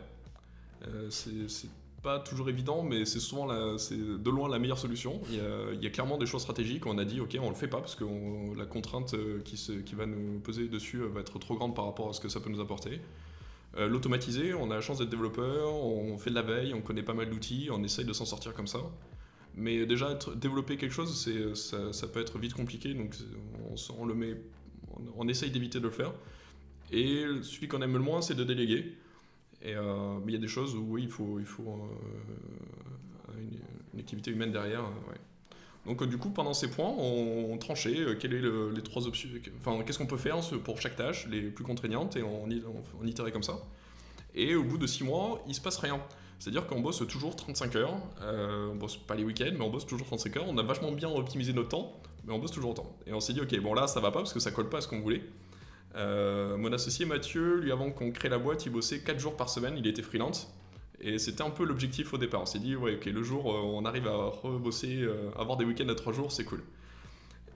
Euh, 0.88 1.10
c'est 1.10 1.70
pas 2.04 2.20
toujours 2.20 2.50
évident, 2.50 2.84
mais 2.84 3.06
c'est 3.06 3.20
souvent 3.20 3.78
c'est 3.78 3.98
de 3.98 4.30
loin 4.30 4.48
la 4.48 4.60
meilleure 4.60 4.78
solution. 4.78 5.20
Il 5.30 5.84
y, 5.84 5.88
a, 5.88 5.90
clairement 5.90 6.18
des 6.18 6.28
choix 6.28 6.40
stratégiques. 6.40 6.86
On 6.86 6.98
a 6.98 7.06
dit, 7.06 7.20
ok, 7.20 7.38
on 7.42 7.50
le 7.50 7.56
fait 7.56 7.68
pas 7.68 7.80
parce 7.80 7.96
que 7.96 8.06
la 8.56 8.66
contrainte 8.66 9.16
euh, 9.16 9.42
qui, 9.42 9.96
va 9.96 10.06
nous 10.06 10.40
peser 10.40 10.68
dessus 10.68 11.00
va 11.00 11.22
être 11.22 11.40
trop 11.40 11.56
grande 11.56 11.76
par 11.76 11.86
rapport 11.86 12.10
à 12.10 12.14
ce 12.14 12.22
que 12.22 12.30
ça 12.30 12.40
peut 12.40 12.50
nous 12.50 12.62
apporter. 12.62 13.02
L'automatiser, 13.78 14.56
on 14.56 14.72
a 14.72 14.76
la 14.76 14.82
chance 14.82 14.98
d'être 14.98 15.10
développeur, 15.10 15.72
on 15.72 16.18
fait 16.18 16.32
de 16.32 16.36
la 16.36 16.42
veille, 16.42 16.74
on 16.74 16.82
connaît 16.82 17.04
pas 17.04 17.14
mal 17.14 17.30
d'outils, 17.30 17.70
on 17.72 17.84
essaye 17.84 18.06
de 18.06 18.14
s'en 18.14 18.26
sortir 18.26 18.56
comme 18.56 18.66
ça. 18.66 18.80
Mais 19.54 19.86
déjà, 19.86 20.18
développer 20.36 20.78
quelque 20.78 20.94
chose, 20.94 21.30
ça, 21.54 22.08
peut 22.08 22.20
être 22.20 22.40
vite 22.40 22.56
compliqué, 22.56 22.96
donc 22.96 23.16
on 25.16 25.28
essaye 25.28 25.52
d'éviter 25.52 25.78
de 25.80 25.84
le 25.84 25.92
faire. 25.92 26.12
Et 26.92 27.26
celui 27.42 27.68
qu'on 27.68 27.82
aime 27.82 27.94
le 27.94 28.00
moins, 28.00 28.22
c'est 28.22 28.36
de 28.36 28.44
déléguer. 28.44 28.96
Et, 29.62 29.76
euh, 29.76 30.18
mais 30.24 30.32
il 30.32 30.36
y 30.36 30.38
a 30.38 30.42
des 30.42 30.48
choses 30.48 30.76
où 30.76 30.86
oui, 30.88 31.04
il 31.04 31.10
faut, 31.10 31.40
euh, 31.40 33.34
une, 33.94 34.00
activité 34.00 34.32
humaine 34.32 34.52
derrière. 34.52 34.82
Euh, 34.82 35.16
Donc 35.86 36.04
du 36.04 36.18
coup, 36.18 36.30
pendant 36.30 36.54
ces 36.54 36.70
points, 36.70 36.94
on, 36.98 37.58
tranchait 37.58 38.18
quelles 38.20 38.36
est 38.36 38.76
les 38.76 38.84
trois 38.84 39.08
options, 39.08 39.30
enfin 39.60 39.84
qu'est-ce 39.84 39.98
qu'on 39.98 40.06
peut 40.06 40.18
faire 40.18 40.40
pour 40.64 40.80
chaque 40.80 40.96
tâche, 40.96 41.28
les 41.28 41.42
plus 41.42 41.64
contraignantes, 41.64 42.16
et 42.16 42.24
on, 42.24 42.48
itérait 43.06 43.32
comme 43.32 43.44
ça. 43.44 43.60
Et 44.36 44.56
au 44.56 44.64
bout 44.64 44.78
de 44.78 44.86
six 44.86 45.04
mois, 45.04 45.44
il 45.48 45.56
se 45.56 45.62
passe 45.62 45.78
rien. 45.78 46.00
C'est-à-dire 46.38 46.68
qu'on 46.68 46.82
bosse 46.82 47.00
toujours 47.08 47.36
35 47.36 47.76
heures, 47.78 47.98
on 48.72 48.76
bosse 48.76 48.98
pas 48.98 49.16
les 49.16 49.24
week-ends, 49.24 49.54
mais 49.54 49.62
on 49.62 49.72
bosse 49.72 49.88
toujours 49.88 50.06
35 50.06 50.38
heures. 50.38 50.46
On 50.48 50.58
a 50.60 50.64
vachement 50.64 50.92
bien 50.92 51.10
optimisé 51.10 51.52
notre 51.52 51.70
temps, 51.70 52.00
mais 52.26 52.34
on 52.34 52.38
bosse 52.38 52.52
toujours 52.52 52.72
autant. 52.72 52.96
Et 53.08 53.14
on 53.14 53.20
s'est 53.20 53.34
dit, 53.34 53.42
ok, 53.42 53.60
bon 53.62 53.74
là, 53.74 53.88
ça 53.88 54.00
va 54.00 54.12
pas 54.12 54.20
parce 54.20 54.34
que 54.34 54.40
ça 54.40 54.52
colle 54.52 54.70
pas 54.70 54.78
à 54.78 54.82
ce 54.82 54.88
qu'on 54.88 55.00
voulait. 55.00 55.24
Euh, 55.98 56.58
mon 56.58 56.72
associé 56.74 57.06
Mathieu, 57.06 57.58
lui, 57.58 57.72
avant 57.72 57.92
qu'on 57.92 58.12
crée 58.12 58.30
la 58.30 58.38
boîte, 58.38 58.66
il 58.66 58.72
bossait 58.72 59.00
4 59.00 59.20
jours 59.20 59.36
par 59.36 59.50
semaine, 59.50 59.76
il 59.78 59.88
était 59.88 60.04
freelance. 60.04 60.54
Et 61.00 61.20
c'était 61.20 61.44
un 61.44 61.50
peu 61.50 61.64
l'objectif 61.64 62.14
au 62.14 62.18
départ. 62.18 62.42
On 62.42 62.46
s'est 62.46 62.60
dit, 62.60 62.76
ouais, 62.76 62.96
ok, 62.96 63.06
le 63.06 63.24
jour 63.24 63.46
où 63.46 63.50
on 63.50 63.86
arrive 63.86 64.08
à 64.08 64.16
rebosser, 64.16 65.02
euh, 65.02 65.30
avoir 65.38 65.58
des 65.58 65.66
week-ends 65.66 65.90
à 65.90 65.96
3 65.96 66.14
jours, 66.14 66.32
c'est 66.32 66.46
cool. 66.46 66.64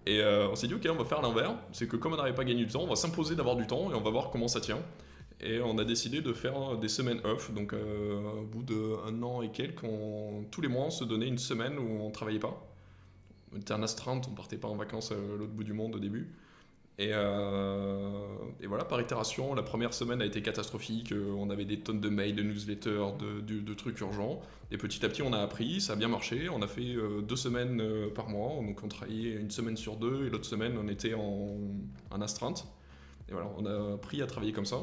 Et 0.08 0.22
euh, 0.22 0.50
on 0.50 0.56
s'est 0.56 0.68
dit, 0.68 0.74
ok, 0.74 0.88
on 0.90 0.96
va 0.96 1.06
faire 1.06 1.22
l'inverse. 1.22 1.54
C'est 1.72 1.88
que 1.88 1.96
comme 1.98 2.14
on 2.14 2.18
n'arrive 2.18 2.34
pas 2.34 2.42
à 2.42 2.46
gagner 2.46 2.66
du 2.66 2.72
temps, 2.72 2.82
on 2.82 2.88
va 2.88 2.96
s'imposer 2.96 3.36
d'avoir 3.36 3.56
du 3.56 3.68
temps 3.68 3.92
et 3.92 3.96
on 3.96 4.02
va 4.02 4.10
voir 4.10 4.32
comment 4.32 4.48
ça 4.48 4.62
tient. 4.62 4.80
Et 5.40 5.60
on 5.60 5.78
a 5.80 5.84
décidé 5.84 6.22
de 6.22 6.34
faire 6.34 6.78
des 6.78 6.88
semaines 6.88 7.20
off. 7.24 7.52
Donc, 7.52 7.74
au 7.74 8.44
bout 8.46 8.62
d'un 8.62 9.24
an 9.24 9.42
et 9.42 9.50
quelques, 9.50 9.86
tous 10.52 10.62
les 10.62 10.68
mois, 10.68 10.86
on 10.86 10.92
se 10.92 11.04
donnait 11.04 11.28
une 11.28 11.40
semaine 11.40 11.80
où 11.80 12.04
on 12.04 12.12
travaillait 12.12 12.40
pas. 12.40 12.64
On 13.54 13.58
était 13.58 13.74
en 13.74 13.82
astreinte, 13.82 14.28
on 14.32 14.36
partait 14.36 14.58
pas 14.58 14.68
en 14.68 14.76
vacances 14.76 15.12
à 15.12 15.16
l'autre 15.16 15.52
bout 15.52 15.64
du 15.64 15.74
monde 15.74 15.96
au 15.96 16.00
début. 16.00 16.32
Euh, 17.10 18.28
et, 18.62 18.68
voilà, 18.68 18.86
par 18.86 19.02
itération, 19.02 19.54
la 19.54 19.64
première 19.64 19.94
semaine 19.94 20.22
a 20.22 20.26
été 20.26 20.42
catastrophique. 20.42 21.12
Euh, 21.12 21.34
on 21.38 21.50
avait 21.50 21.66
des 21.66 21.80
tonnes 21.80 22.02
de 22.02 22.10
mails, 22.10 22.36
de 22.36 22.44
newsletters, 22.44 23.14
de, 23.20 23.74
trucs 23.74 24.00
urgents. 24.02 24.42
Et 24.72 24.78
petit 24.78 25.04
à 25.06 25.10
petit, 25.10 25.22
on 25.22 25.34
a 25.34 25.40
appris, 25.40 25.82
ça 25.82 25.94
a 25.94 25.96
bien 25.96 26.08
marché. 26.08 26.50
On 26.50 26.62
a 26.62 26.68
fait 26.68 26.96
euh, 26.96 27.22
deux 27.22 27.36
semaines 27.36 27.82
par 28.14 28.30
mois. 28.30 28.62
Donc 28.62 28.84
on 28.84 28.88
travaillait 28.88 29.34
une 29.34 29.52
semaine 29.52 29.78
sur 29.78 29.96
deux 29.96 30.26
et 30.26 30.30
l'autre 30.30 30.46
semaine, 30.46 30.78
on 30.78 30.88
était 30.88 31.14
en, 31.14 32.22
astreinte. 32.22 32.68
Et 33.30 33.34
voilà, 33.34 33.50
on 33.58 33.66
a 33.66 33.94
appris 33.96 34.22
à 34.22 34.28
travailler 34.28 34.54
comme 34.54 34.66
ça. 34.66 34.78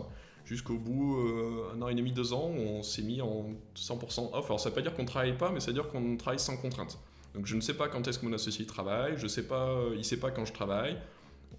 Jusqu'au 0.45 0.79
bout, 0.79 1.19
un 1.77 1.83
an 1.83 1.89
et 1.89 1.95
demi, 1.95 2.11
deux 2.11 2.33
ans, 2.33 2.47
on 2.47 2.83
s'est 2.83 3.03
mis 3.03 3.21
en 3.21 3.51
100% 3.77 4.31
off. 4.33 4.47
Alors 4.47 4.59
ça 4.59 4.71
ne 4.71 4.71
veut 4.71 4.75
pas 4.77 4.81
dire 4.81 4.95
qu'on 4.95 5.03
ne 5.03 5.09
travaille 5.09 5.37
pas, 5.37 5.53
mais 5.53 5.61
ça 5.61 5.67
veut 5.67 5.75
dire 5.75 5.89
qu'on 5.89 6.17
travaille 6.17 6.39
sans 6.39 6.57
contrainte. 6.57 6.99
Donc 7.35 7.45
je 7.45 7.55
ne 7.55 7.61
sais 7.61 7.75
pas 7.75 7.89
quand 7.89 8.09
est-ce 8.09 8.19
que 8.19 8.25
mon 8.25 8.33
associé 8.33 8.65
travaille, 8.65 9.19
je 9.19 9.27
sais 9.27 9.47
pas, 9.47 9.79
il 9.93 9.99
ne 9.99 10.03
sait 10.03 10.19
pas 10.19 10.31
quand 10.31 10.47
je 10.47 10.55
travaille 10.55 10.97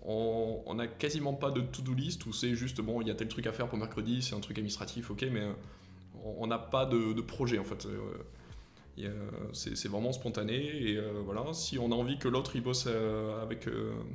on 0.06 0.74
n'a 0.76 0.88
quasiment 0.88 1.34
pas 1.34 1.52
de 1.52 1.62
to-do 1.62 1.94
list 1.94 2.26
où 2.26 2.34
c'est 2.34 2.56
juste 2.56 2.82
bon, 2.82 3.02
il 3.02 3.08
y 3.08 3.12
a 3.12 3.16
tel 3.16 3.28
truc 3.28 3.46
à 3.48 3.52
faire 3.52 3.68
pour 3.68 3.78
mercredi, 3.78 4.22
c'est 4.22 4.36
un 4.36 4.40
truc 4.40 4.58
administratif, 4.58 5.12
ok, 5.12 5.26
mais 5.32 5.42
euh, 5.42 5.54
on 6.24 6.48
n'a 6.48 6.58
pas 6.58 6.86
de, 6.86 7.20
projet 7.22 7.60
en 7.60 7.64
fait. 7.64 7.86
Euh, 7.86 9.14
c'est 9.54 9.88
vraiment 9.88 10.12
spontané 10.12 10.56
et 10.56 10.98
euh, 10.98 11.22
voilà. 11.24 11.54
Si 11.54 11.78
on 11.80 11.92
a 11.92 11.96
envie 11.96 12.18
que 12.18 12.28
l'autre 12.28 12.56
il 12.56 12.62
bosse 12.62 12.88
avec, 13.42 13.68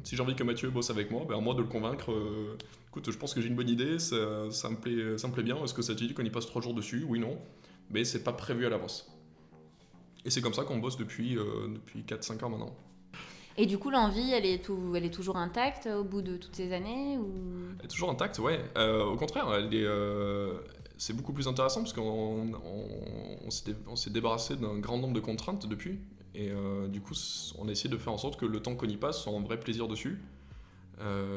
si 0.05 0.17
j'ai 0.17 0.23
envie 0.23 0.35
que 0.35 0.43
Mathieu 0.43 0.71
bosse 0.71 0.91
avec 0.91 1.11
moi, 1.11 1.25
ben 1.29 1.41
moi 1.41 1.55
de 1.55 1.61
le 1.61 1.69
convaincre. 1.69 2.11
écoute, 2.89 3.11
je 3.11 3.19
pense 3.19 3.35
que 3.35 3.41
j'ai 3.41 3.49
une 3.49 3.57
bonne 3.57 3.71
idée, 3.71 3.99
ça, 3.99 4.17
me 4.17 4.77
plaît, 4.77 5.19
ça 5.19 5.29
me 5.29 5.33
plaît 5.33 5.43
bien. 5.43 5.63
Est-ce 5.63 5.75
que 5.75 5.83
ça 5.83 5.95
te 5.95 5.99
dit 5.99 6.15
qu'on 6.15 6.25
y 6.25 6.31
passe 6.31 6.47
trois 6.47 6.63
jours 6.63 6.75
dessus? 6.75 7.05
Oui, 7.07 7.19
non. 7.19 7.39
Mais 7.91 8.05
c'est 8.05 8.25
pas 8.25 8.33
prévu 8.33 8.65
à 8.65 8.71
l'avance. 8.71 9.11
Et 10.25 10.31
c'est 10.31 10.41
comme 10.41 10.55
ça 10.55 10.65
qu'on 10.65 10.79
bosse 10.79 10.97
depuis, 10.97 11.35
depuis 11.35 12.01
4-5 12.01 12.45
ans 12.45 12.49
maintenant. 12.49 12.75
Et 13.57 13.67
du 13.67 13.79
coup, 13.79 13.91
l'envie, 13.91 14.33
elle, 14.33 14.47
est 14.47 14.59
toujours 15.13 15.37
intacte 15.37 15.87
au 15.87 16.03
bout 16.03 16.23
de 16.23 16.37
toutes 16.37 16.57
ces 16.57 16.73
années. 16.73 17.15
Elle 17.79 17.85
est 17.85 17.89
toujours 17.89 18.11
intacte, 18.11 18.39
ouais. 18.41 18.61
Euh, 18.77 19.05
au 19.05 19.17
contraire, 19.17 19.47
euh, 19.49 20.59
c'est 20.99 21.15
beaucoup 21.15 21.33
plus 21.33 21.47
intéressant 21.47 21.81
parce 21.81 21.93
qu'on 21.93 22.53
on, 23.47 23.51
s'est 23.97 24.11
débarrassé 24.11 24.57
d'un 24.57 24.79
grand 24.79 24.99
nombre 24.99 25.15
de 25.15 25.21
contraintes 25.21 25.69
depuis. 25.69 26.01
Et 26.35 26.51
euh, 26.51 26.89
du 26.89 27.01
coup, 27.01 27.15
on 27.59 27.69
a 27.69 27.71
essayé 27.71 27.89
de 27.89 27.97
faire 27.97 28.13
en 28.13 28.19
sorte 28.19 28.41
que 28.41 28.47
le 28.47 28.61
temps 28.61 28.75
qu'on 28.75 28.89
y 28.89 28.97
passe 28.97 29.23
soit 29.23 29.33
un 29.33 29.43
vrai 29.43 29.61
plaisir 29.61 29.87
dessus. 29.87 30.21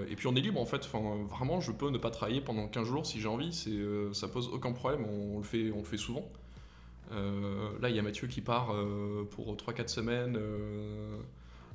et 0.09 0.15
puis 0.15 0.25
on 0.25 0.35
est 0.35 0.41
libre 0.41 0.59
en 0.59 0.65
fait. 0.65 0.87
Vraiment, 0.87 1.61
je 1.61 1.71
peux 1.71 1.91
ne 1.91 1.99
pas 1.99 2.09
travailler 2.09 2.41
pendant 2.41 2.67
15 2.67 2.87
jours 2.87 3.05
si 3.05 3.21
j'ai 3.21 3.27
envie. 3.27 3.53
C'est, 3.53 3.77
ça 4.13 4.27
pose 4.27 4.49
aucun 4.51 4.71
problème. 4.71 5.05
On, 5.05 5.37
le 5.37 5.43
fait, 5.43 5.71
on 5.71 5.79
le 5.79 5.85
fait 5.85 5.97
souvent. 5.97 6.27
là, 7.11 7.89
il 7.89 7.95
y 7.95 7.99
a 7.99 8.01
Mathieu 8.01 8.27
qui 8.27 8.41
part 8.41 8.73
pour 9.29 9.55
3-4 9.55 9.87
semaines 9.87 10.39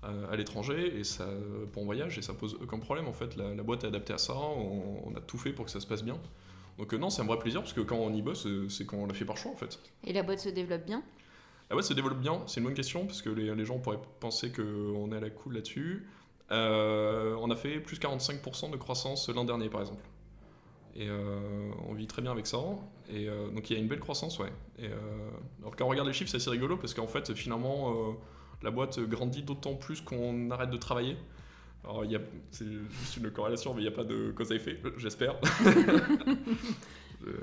à 0.02 0.34
l'étranger 0.36 0.98
et 0.98 1.04
ça 1.04 1.28
bon 1.72 1.84
voyage 1.84 2.18
et 2.18 2.22
ça 2.22 2.34
pose 2.34 2.58
aucun 2.60 2.78
problème 2.78 3.06
en 3.06 3.12
fait. 3.12 3.36
La, 3.36 3.62
boîte 3.62 3.84
est 3.84 3.86
adaptée 3.86 4.12
à 4.12 4.18
ça 4.18 4.34
on, 4.34 5.12
a 5.16 5.20
tout 5.20 5.38
fait 5.38 5.52
pour 5.52 5.64
que 5.64 5.70
ça 5.70 5.80
se 5.80 5.86
passe 5.86 6.02
bien. 6.02 6.18
Donc 6.78 6.92
euh, 6.92 6.98
non 6.98 7.10
c'est 7.10 7.22
un 7.22 7.26
vrai 7.26 7.38
plaisir 7.38 7.60
parce 7.60 7.72
que 7.72 7.80
quand 7.80 7.96
on 7.96 8.12
y 8.12 8.22
bosse 8.22 8.46
euh, 8.46 8.68
c'est 8.68 8.84
quand 8.84 8.96
on 8.96 9.06
l'a 9.06 9.14
fait 9.14 9.24
par 9.24 9.36
choix 9.36 9.52
en 9.52 9.56
fait. 9.56 9.78
Et 10.04 10.12
la 10.12 10.22
boîte 10.22 10.40
se 10.40 10.48
développe 10.48 10.84
bien? 10.84 11.02
La 11.70 11.76
boîte 11.76 11.84
se 11.84 11.94
développe 11.94 12.18
bien 12.18 12.42
c'est 12.46 12.60
une 12.60 12.66
bonne 12.66 12.74
question 12.74 13.06
parce 13.06 13.22
que 13.22 13.30
les, 13.30 13.64
gens 13.64 13.78
pourraient 13.78 14.00
penser 14.20 14.50
qu'on 14.50 15.12
est 15.12 15.16
à 15.16 15.20
la 15.20 15.30
cool 15.30 15.54
là-dessus. 15.54 16.08
Euh, 16.50 17.36
on 17.40 17.50
a 17.50 17.56
fait 17.56 17.78
plus 17.78 17.98
45% 17.98 18.70
de 18.70 18.76
croissance 18.76 19.28
l'an 19.28 19.44
dernier 19.44 19.68
par 19.68 19.82
exemple. 19.82 20.04
Et 20.94 21.08
on 21.88 21.94
vit 21.94 22.06
très 22.06 22.20
bien 22.20 22.32
avec 22.32 22.46
ça. 22.46 22.58
Et 23.08 23.26
donc 23.54 23.70
il 23.70 23.72
y 23.72 23.76
a 23.76 23.80
une 23.80 23.88
belle 23.88 24.00
croissance, 24.00 24.38
ouais. 24.40 24.52
Et, 24.78 24.88
alors 25.60 25.74
quand 25.74 25.86
on 25.86 25.88
regarde 25.88 26.06
les 26.06 26.12
chiffres, 26.12 26.30
c'est 26.30 26.36
assez 26.36 26.50
rigolo 26.50 26.76
parce 26.76 26.92
qu'en 26.92 27.06
fait, 27.06 27.32
finalement, 27.32 28.14
la 28.62 28.70
boîte 28.70 29.00
grandit 29.00 29.42
d'autant 29.42 29.74
plus 29.74 30.00
qu'on 30.00 30.50
arrête 30.50 30.70
de 30.70 30.76
travailler. 30.76 31.16
Alors, 31.84 32.04
c'est 32.50 32.66
juste 33.00 33.16
une 33.16 33.30
corrélation, 33.30 33.74
mais 33.74 33.80
il 33.80 33.84
n'y 33.84 33.92
a 33.92 33.96
pas 33.96 34.04
de 34.04 34.32
cause 34.32 34.52
à 34.52 34.54
effet, 34.54 34.80
j'espère. 34.98 35.34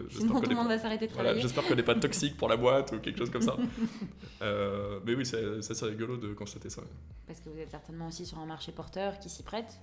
Sinon, 0.09 0.41
tout 0.41 0.49
le 0.49 0.55
monde 0.55 0.67
va 0.67 0.77
s'arrêter 0.77 1.07
de 1.07 1.11
travailler. 1.11 1.41
j'espère 1.41 1.65
qu'elle 1.65 1.77
n'est 1.77 1.83
pas 1.83 1.95
toxique 1.95 2.37
pour 2.37 2.49
la 2.49 2.57
boîte 2.57 2.91
ou 2.93 2.99
quelque 2.99 3.17
chose 3.17 3.29
comme 3.29 3.41
ça. 3.41 3.55
Euh, 4.41 5.01
mais 5.05 5.15
oui, 5.15 5.25
c'est 5.25 5.57
assez 5.57 5.85
rigolo 5.85 6.15
de 6.15 6.33
constater 6.33 6.69
ça. 6.69 6.81
Parce 7.27 7.41
que 7.41 7.49
vous 7.49 7.59
êtes 7.59 7.71
certainement 7.71 8.07
aussi 8.07 8.25
sur 8.25 8.39
un 8.39 8.45
marché 8.45 8.71
porteur 8.71 9.19
qui 9.19 9.27
s'y 9.29 9.43
prête 9.43 9.81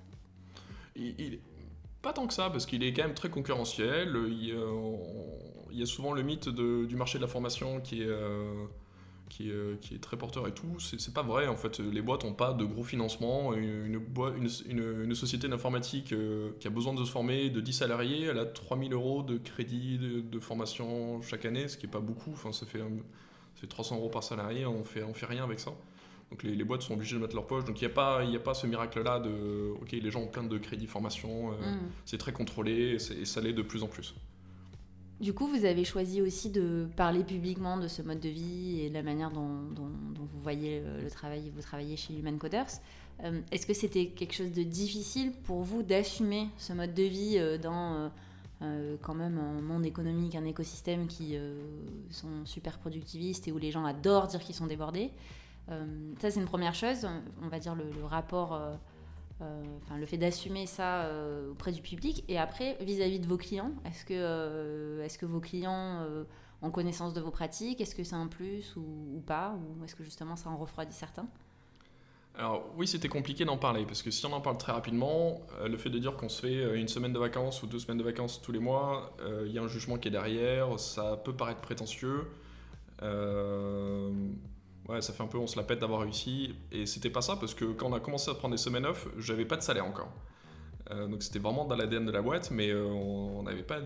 il, 0.95 1.41
Pas 2.01 2.15
tant 2.15 2.27
que 2.27 2.33
ça, 2.33 2.49
parce 2.49 2.65
qu'il 2.65 2.83
est 2.83 2.95
quand 2.95 3.03
même 3.03 3.13
très 3.13 3.29
concurrentiel. 3.29 4.17
Il, 4.31 4.55
y 5.73 5.83
a 5.83 5.87
souvent 5.87 6.15
le 6.15 6.23
mythe 6.23 6.49
du 6.49 6.97
marché 6.97 7.19
de 7.19 7.23
la 7.23 7.29
formation 7.29 7.83
qui 7.83 8.01
est. 8.03 8.09
Euh, 8.09 8.65
qui 9.29 9.51
est, 9.51 9.81
qui 9.81 9.95
est, 9.95 9.99
très 9.99 10.17
porteur 10.17 10.47
et 10.49 10.53
tout. 10.53 10.79
C'est 10.79 11.13
pas 11.13 11.23
vrai, 11.23 11.47
en 11.47 11.57
fait. 11.57 11.79
Les 11.81 12.03
boîtes 12.03 12.25
n'ont 12.25 12.33
pas 12.33 12.53
de 12.53 12.65
gros 12.65 12.85
financement. 12.85 13.55
Une, 13.55 14.01
une, 14.69 15.05
une, 15.05 15.15
société 15.15 15.49
d'informatique 15.49 16.13
euh, 16.13 16.51
qui 16.61 16.67
a 16.67 16.71
besoin 16.71 16.95
de 16.95 17.05
se 17.05 17.11
former 17.11 17.51
de 17.51 17.61
10 17.61 17.73
salariés, 17.73 18.25
elle 18.27 18.39
a 18.39 18.47
3000 18.47 18.93
euros 18.93 19.23
de 19.23 19.39
crédit 19.39 19.99
de, 19.99 20.39
formation 20.41 21.21
chaque 21.23 21.45
année, 21.45 21.69
ce 21.69 21.77
qui 21.77 21.87
n'est 21.87 21.93
pas 21.93 22.01
beaucoup. 22.01 22.33
Enfin, 22.33 22.53
ça 22.53 22.67
fait, 22.67 22.79
ça 22.79 23.61
fait 23.61 23.67
300 23.67 23.97
euros 23.97 24.09
par 24.09 24.23
salarié, 24.23 24.67
on 24.67 24.85
fait, 24.85 25.03
on 25.03 25.15
fait 25.15 25.27
rien 25.27 25.45
avec 25.45 25.61
ça. 25.61 25.73
Donc 26.31 26.43
les, 26.43 26.55
les, 26.55 26.65
boîtes 26.65 26.83
sont 26.83 26.95
obligées 26.95 27.17
de 27.17 27.21
mettre 27.21 27.35
leur 27.35 27.47
poche. 27.47 27.65
Donc 27.65 27.81
il 27.81 27.85
n'y 27.85 27.91
a, 27.91 27.95
pas, 27.95 28.21
a 28.23 28.39
pas 28.39 28.55
ce 28.55 28.67
miracle-là 28.67 29.21
de 29.21 29.73
OK, 29.81 29.93
les 29.93 30.11
gens 30.11 30.21
ont 30.21 30.27
plein 30.27 30.43
de 30.43 30.59
crédits 30.59 30.87
formation, 30.87 31.53
euh, 31.53 31.55
mm. 31.55 31.91
c'est 32.05 32.19
très 32.19 32.33
contrôlé 32.33 32.97
et, 32.97 33.25
ça 33.25 33.41
l'est 33.41 33.53
de 33.53 33.63
plus 33.63 33.83
en 33.83 33.89
plus. 33.89 34.15
Du 35.21 35.33
coup, 35.33 35.47
vous 35.47 35.65
avez 35.65 35.85
choisi 35.85 36.21
aussi 36.21 36.51
de 36.51 36.89
parler 36.95 37.25
publiquement 37.25 37.79
de 37.79 37.89
ce 37.89 38.03
mode 38.03 38.21
de 38.21 38.29
vie 38.29 38.83
et 38.83 38.91
de 38.91 38.95
la 38.95 39.03
manière 39.03 39.31
dont, 39.31 39.63
vous 39.75 40.41
voyez 40.43 40.83
le, 41.03 41.11
travail, 41.11 41.51
vous 41.55 41.63
travaillez 41.63 41.97
chez 41.97 42.15
Human 42.15 42.37
Coders. 42.39 42.67
Euh, 43.25 43.41
est-ce 43.51 43.67
que 43.67 43.73
c'était 43.73 44.09
quelque 44.09 44.35
chose 44.35 44.53
de 44.53 44.63
difficile 44.63 45.33
pour 45.45 45.63
vous 45.63 45.83
d'assumer 45.83 46.49
ce 46.59 46.75
mode 46.75 46.93
de 46.93 47.03
vie 47.03 47.37
euh, 47.39 47.57
dans 47.57 48.11
euh, 48.61 48.97
quand 49.01 49.15
même 49.15 49.39
un 49.39 49.63
monde 49.63 49.87
économique, 49.87 50.35
un 50.35 50.45
écosystème 50.45 51.07
qui 51.07 51.37
sont 52.11 52.45
super 52.45 52.79
productivistes 52.79 53.49
et 53.49 53.53
où 53.53 53.59
les 53.59 53.71
gens 53.71 53.87
adorent 53.87 54.27
dire 54.27 54.41
qu'ils 54.41 54.55
sont 54.55 54.67
débordés? 54.67 55.11
Ça, 56.21 56.31
c'est 56.31 56.39
une 56.39 56.47
première 56.47 56.75
chose. 56.75 57.09
On 57.43 57.49
va 57.49 57.59
dire 57.59 57.75
le, 57.75 58.05
rapport 58.05 58.61
enfin, 59.41 59.99
le 59.99 60.07
fait 60.07 60.17
d'assumer 60.17 60.67
ça 60.67 61.05
euh, 61.05 61.51
auprès 61.51 61.73
du 61.73 61.83
public. 61.83 62.25
Et 62.29 62.39
après 62.39 62.77
vis-à-vis 62.81 63.21
de 63.21 63.27
vos 63.27 63.37
clients 63.37 63.73
est-ce 63.85 64.05
que 64.05 64.15
euh, 64.15 65.05
est-ce 65.05 65.19
que 65.19 65.27
vos 65.27 65.41
clients 65.41 66.05
ont 66.63 66.71
connaissance 66.71 67.13
de 67.15 67.21
vos 67.21 67.31
pratiques 67.31 67.81
est-ce 67.81 67.95
que 67.95 68.05
c'est 68.05 68.15
un 68.15 68.29
plus 68.29 68.75
ou, 68.77 69.23
pas 69.27 69.57
ou 69.57 69.85
est-ce 69.85 69.95
que 69.95 70.05
justement 70.05 70.37
ça 70.37 70.51
en 70.51 70.57
refroidit 70.57 70.95
certains? 70.95 71.27
Alors 72.39 72.67
oui, 72.77 72.87
c'était 72.87 73.09
compliqué 73.09 73.47
d'en 73.47 73.57
parler, 73.57 73.87
parce 73.87 74.03
que 74.03 74.11
si 74.11 74.27
on 74.27 74.33
en 74.35 74.43
parle 74.43 74.59
très 74.59 74.73
rapidement, 74.73 75.41
le 75.65 75.75
fait 75.79 75.89
de 75.89 75.99
dire 75.99 76.17
qu'on 76.17 76.29
se 76.29 76.43
fait 76.43 76.79
une 76.79 76.87
semaine 76.87 77.15
de 77.15 77.19
vacances 77.19 77.63
ou 77.63 77.67
deux 77.67 77.79
semaines 77.79 77.97
de 77.97 78.03
vacances 78.03 78.43
tous 78.43 78.53
les 78.53 78.59
mois, 78.59 79.17
il 79.47 79.53
y 79.53 79.59
a 79.59 79.63
un 79.63 79.69
jugement 79.69 79.97
qui 79.97 80.09
est 80.09 80.11
derrière, 80.11 80.79
ça 80.79 81.17
peut 81.17 81.33
paraître 81.33 81.63
prétentieux 81.63 82.27
ouais, 84.89 85.03
ça 85.03 85.13
fait 85.13 85.23
un 85.23 85.27
peu 85.27 85.39
on 85.39 85.47
se 85.47 85.57
la 85.57 85.63
pète 85.63 85.81
d'avoir 85.81 86.01
réussi. 86.01 86.55
Et 86.73 86.87
c'était 86.87 87.11
pas 87.11 87.23
ça 87.23 87.37
parce 87.37 87.55
que 87.55 87.65
quand 87.65 87.91
on 87.91 87.95
a 87.95 88.01
commencé 88.01 88.31
à 88.31 88.35
prendre 88.35 88.55
des 88.55 88.61
semaines 88.61 88.87
off, 88.87 89.09
j'avais 89.19 89.45
pas 89.45 89.57
de 89.57 89.63
salaire 89.63 89.87
encore. 89.87 90.13
Euh, 90.91 91.09
donc 91.09 91.23
c'était 91.23 91.39
vraiment 91.39 91.65
dans 91.65 91.77
l'ADN 91.77 92.07
de 92.07 92.13
la 92.13 92.23
boîte, 92.23 92.51
mais 92.51 92.71
euh, 92.71 92.85
on 92.87 93.43
n'avait 93.43 93.65
pas 93.65 93.79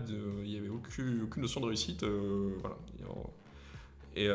il 0.43 0.51
y 0.51 0.57
avait 0.57 0.69
aucune, 0.69 1.23
aucune, 1.23 1.41
notion 1.41 1.59
de 1.61 1.65
réussite, 1.65 2.03
euh, 2.03 2.55
voilà. 2.61 2.75
Et 4.15 4.27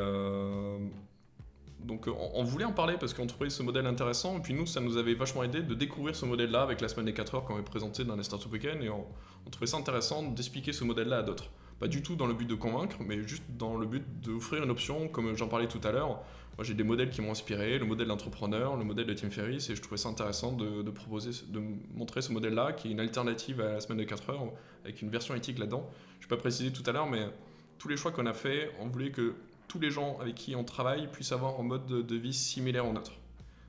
donc 1.85 2.09
on, 2.09 2.43
voulait 2.43 2.65
en 2.65 2.73
parler 2.73 2.97
parce 2.99 3.15
qu'on 3.15 3.27
trouvait 3.27 3.51
ce 3.51 3.63
modèle 3.63 3.87
intéressant, 3.87 4.39
et 4.39 4.41
puis 4.41 4.55
nous 4.55 4.67
ça 4.67 4.81
nous 4.81 4.97
avait 4.97 5.15
vachement 5.15 5.45
aidé 5.45 5.63
de 5.63 5.75
découvrir 5.75 6.17
ce 6.17 6.25
modèle-là 6.25 6.63
avec 6.63 6.81
la 6.81 6.89
semaine 6.89 7.07
des 7.07 7.13
4 7.13 7.35
heures 7.37 7.45
qu'on 7.45 7.55
avait 7.55 7.63
présenté 7.63 8.03
dans 8.03 8.17
les 8.17 8.25
Startup 8.25 8.51
Weekend, 8.51 8.83
et 8.83 8.89
on, 8.89 9.05
on 9.47 9.51
trouvait 9.51 9.67
ça 9.67 9.77
intéressant 9.77 10.23
d'expliquer 10.23 10.73
ce 10.73 10.83
modèle-là 10.83 11.19
à 11.19 11.23
d'autres. 11.23 11.51
Pas 11.79 11.89
du 11.89 12.03
tout 12.03 12.17
dans 12.17 12.27
le 12.27 12.33
but 12.33 12.49
de 12.49 12.55
convaincre, 12.55 12.97
mais 13.01 13.23
juste 13.23 13.45
dans 13.51 13.77
le 13.77 13.87
but 13.87 14.03
d'offrir 14.23 14.65
une 14.65 14.71
option, 14.71 15.09
comme 15.09 15.37
j'en 15.37 15.47
parlais 15.47 15.69
tout 15.69 15.81
à 15.85 15.93
l'heure, 15.93 16.23
moi, 16.57 16.65
j'ai 16.65 16.73
des 16.73 16.85
modèles 16.85 17.11
qui 17.11 17.21
m'ont 17.21 17.33
inspiré, 17.33 17.79
le 17.79 17.85
modèle 17.85 18.09
d'entrepreneur, 18.09 18.77
le 18.77 18.85
modèle 18.85 19.07
de 19.07 19.13
Tim 19.13 19.29
Ferriss, 19.29 19.69
et 19.69 19.77
je 19.77 19.83
trouvais 19.83 19.99
ça 19.99 20.09
intéressant 20.09 20.53
de, 20.53 20.91
proposer, 20.91 21.31
de 21.49 21.61
montrer 21.95 22.23
ce 22.23 22.33
modèle-là, 22.33 22.73
qui 22.73 22.89
est 22.89 22.91
une 22.93 23.01
alternative 23.01 23.61
à 23.61 23.75
la 23.75 23.81
semaine 23.81 23.99
de 23.99 24.05
4 24.05 24.31
heures, 24.31 24.53
avec 24.83 25.03
une 25.03 25.11
version 25.11 25.35
éthique 25.35 25.59
là-dedans. 25.59 25.91
Je 26.21 26.25
ne 26.25 26.31
vais 26.31 26.37
pas 26.37 26.41
préciser 26.41 26.73
tout 26.73 26.83
à 26.87 26.93
l'heure, 26.93 27.11
mais 27.11 27.29
tous 27.77 27.89
les 27.89 27.99
choix 27.99 28.11
qu'on 28.11 28.25
a 28.25 28.33
fait, 28.33 28.73
on 28.81 28.87
voulait 28.87 29.11
que 29.11 29.35
tous 29.69 29.79
les 29.79 29.91
gens 29.91 30.19
avec 30.19 30.35
qui 30.35 30.57
on 30.57 30.65
travaille 30.65 31.09
puissent 31.09 31.33
avoir 31.33 31.61
un 31.61 31.63
mode 31.63 31.87
de, 31.87 32.17
vie 32.17 32.33
similaire 32.33 32.87
au 32.87 32.93
nôtre. 32.93 33.13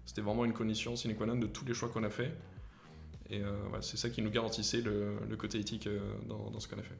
C'était 0.05 0.21
vraiment 0.21 0.45
une 0.45 0.53
condition 0.53 0.95
sine 0.95 1.13
qua 1.15 1.25
non 1.25 1.35
de 1.35 1.47
tous 1.47 1.65
les 1.65 1.73
choix 1.73 1.89
qu'on 1.89 2.03
a 2.03 2.09
fait. 2.09 2.31
Et 3.29 3.41
euh, 3.41 3.51
c'est 3.81 3.97
ça 3.97 4.09
qui 4.09 4.21
nous 4.21 4.29
garantissait 4.29 4.79
le, 4.79 5.35
côté 5.37 5.59
éthique 5.59 5.87
euh, 5.87 5.99
dans 6.29 6.57
ce 6.61 6.69
qu'on 6.69 6.79
a 6.79 6.83
fait. 6.83 6.95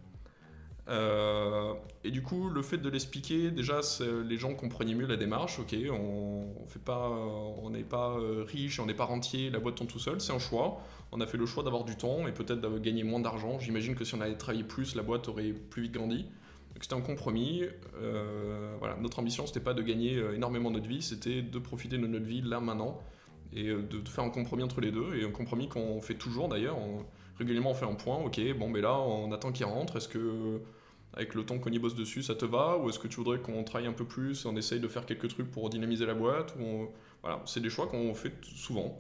Euh, 0.90 1.74
et 2.04 2.12
du 2.12 2.22
coup, 2.22 2.50
le 2.50 2.62
fait 2.62 2.78
de 2.78 2.90
l'expliquer, 2.90 3.52
déjà, 3.52 3.82
les 4.26 4.38
gens 4.38 4.54
comprenaient 4.54 4.96
mieux 4.96 5.06
la 5.06 5.18
démarche. 5.18 5.60
Ok, 5.60 5.76
on 5.92 6.66
fait 6.68 6.84
pas, 6.84 7.10
on 7.10 7.70
n'est 7.70 7.84
pas 7.84 8.12
euh, 8.18 8.44
riche, 8.48 8.80
on 8.80 8.86
n'est 8.86 8.94
pas 8.94 9.06
rentier, 9.06 9.50
la 9.50 9.60
boîte 9.60 9.76
tombe 9.76 9.88
tout 9.88 10.00
seul, 10.00 10.22
c'est 10.22 10.34
un 10.34 10.40
choix. 10.40 10.82
On 11.12 11.22
a 11.22 11.28
fait 11.28 11.38
le 11.38 11.46
choix 11.46 11.64
d'avoir 11.64 11.84
du 11.84 11.96
temps 11.96 12.28
et 12.28 12.32
peut-être 12.32 12.62
de 12.62 12.80
gagner 12.80 13.04
moins 13.04 13.20
d'argent. 13.20 13.60
J'imagine 13.60 13.96
que 13.96 14.04
si 14.04 14.16
on 14.16 14.22
avait 14.22 14.36
travaillé 14.36 14.64
plus, 14.64 14.96
la 14.96 15.04
boîte 15.04 15.28
aurait 15.28 15.52
plus 15.52 15.84
vite 15.84 15.94
grandi. 15.94 16.24
Donc 16.24 16.84
c'était 16.84 16.96
un 16.96 17.02
compromis. 17.02 17.64
Euh, 18.02 18.76
voilà, 18.80 18.98
notre 18.98 19.20
ambition, 19.20 19.46
c'était 19.48 19.60
pas 19.60 19.74
de 19.74 19.82
gagner 19.82 20.22
énormément 20.36 20.72
notre 20.72 20.88
vie, 20.88 21.02
c'était 21.02 21.42
de 21.42 21.60
profiter 21.60 21.98
de 21.98 22.08
notre 22.08 22.26
vie 22.26 22.42
là 22.42 22.60
maintenant 22.60 23.00
et 23.54 23.70
de, 23.70 24.10
faire 24.10 24.26
un 24.26 24.30
compromis 24.30 24.64
entre 24.64 24.82
les 24.82 24.92
deux 24.92 25.16
et 25.16 25.24
un 25.24 25.32
compromis 25.32 25.70
qu'on 25.70 26.02
fait 26.02 26.16
toujours 26.16 26.50
d'ailleurs. 26.50 26.78
Régulièrement, 27.38 27.72
on 27.72 27.76
fait 27.76 27.86
un 27.86 27.94
point. 27.94 28.18
Ok, 28.18 28.42
bon, 28.58 28.68
mais 28.70 28.82
là, 28.82 29.00
on 29.00 29.32
attend 29.32 29.52
qu'il 29.52 29.66
rentre. 29.66 29.98
Est-ce 29.98 30.08
que 30.08 30.60
avec 31.14 31.34
le 31.34 31.46
temps 31.46 31.58
qu'on 31.58 31.72
y 31.72 31.80
bosse 31.80 31.96
dessus, 31.96 32.22
ça 32.22 32.36
te 32.36 32.46
va 32.46 32.78
Ou 32.78 32.90
est-ce 32.90 33.00
que 33.00 33.08
tu 33.08 33.18
voudrais 33.18 33.40
qu'on 33.40 33.64
travaille 33.64 33.88
un 33.88 33.94
peu 33.94 34.06
plus, 34.06 34.46
on 34.46 34.56
essaye 34.56 34.80
de 34.80 34.88
faire 34.88 35.06
quelques 35.06 35.30
trucs 35.30 35.50
pour 35.50 35.70
dynamiser 35.70 36.06
la 36.06 36.14
boîte 36.14 36.56
Voilà, 37.22 37.42
c'est 37.46 37.60
des 37.60 37.70
choix 37.70 37.88
qu'on 37.88 38.14
fait 38.14 38.34
souvent. 38.44 38.98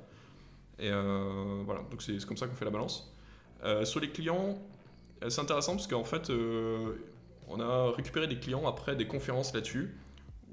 Et 0.79 0.89
euh, 0.91 1.61
voilà, 1.65 1.81
donc 1.89 2.01
c'est 2.01 2.23
comme 2.25 2.37
ça 2.37 2.47
qu'on 2.47 2.55
fait 2.55 2.65
la 2.65 2.71
balance. 2.71 3.13
Euh, 3.63 3.85
sur 3.85 3.99
les 3.99 4.09
clients, 4.09 4.57
euh, 5.23 5.29
c'est 5.29 5.41
intéressant 5.41 5.73
parce 5.73 5.87
qu'en 5.87 6.03
fait, 6.03 6.31
on 7.47 7.59
a 7.59 7.91
récupéré 7.91 8.27
des 8.27 8.39
clients 8.39 8.67
après 8.67 8.95
des 8.95 9.07
conférences 9.07 9.53
là-dessus. 9.53 9.95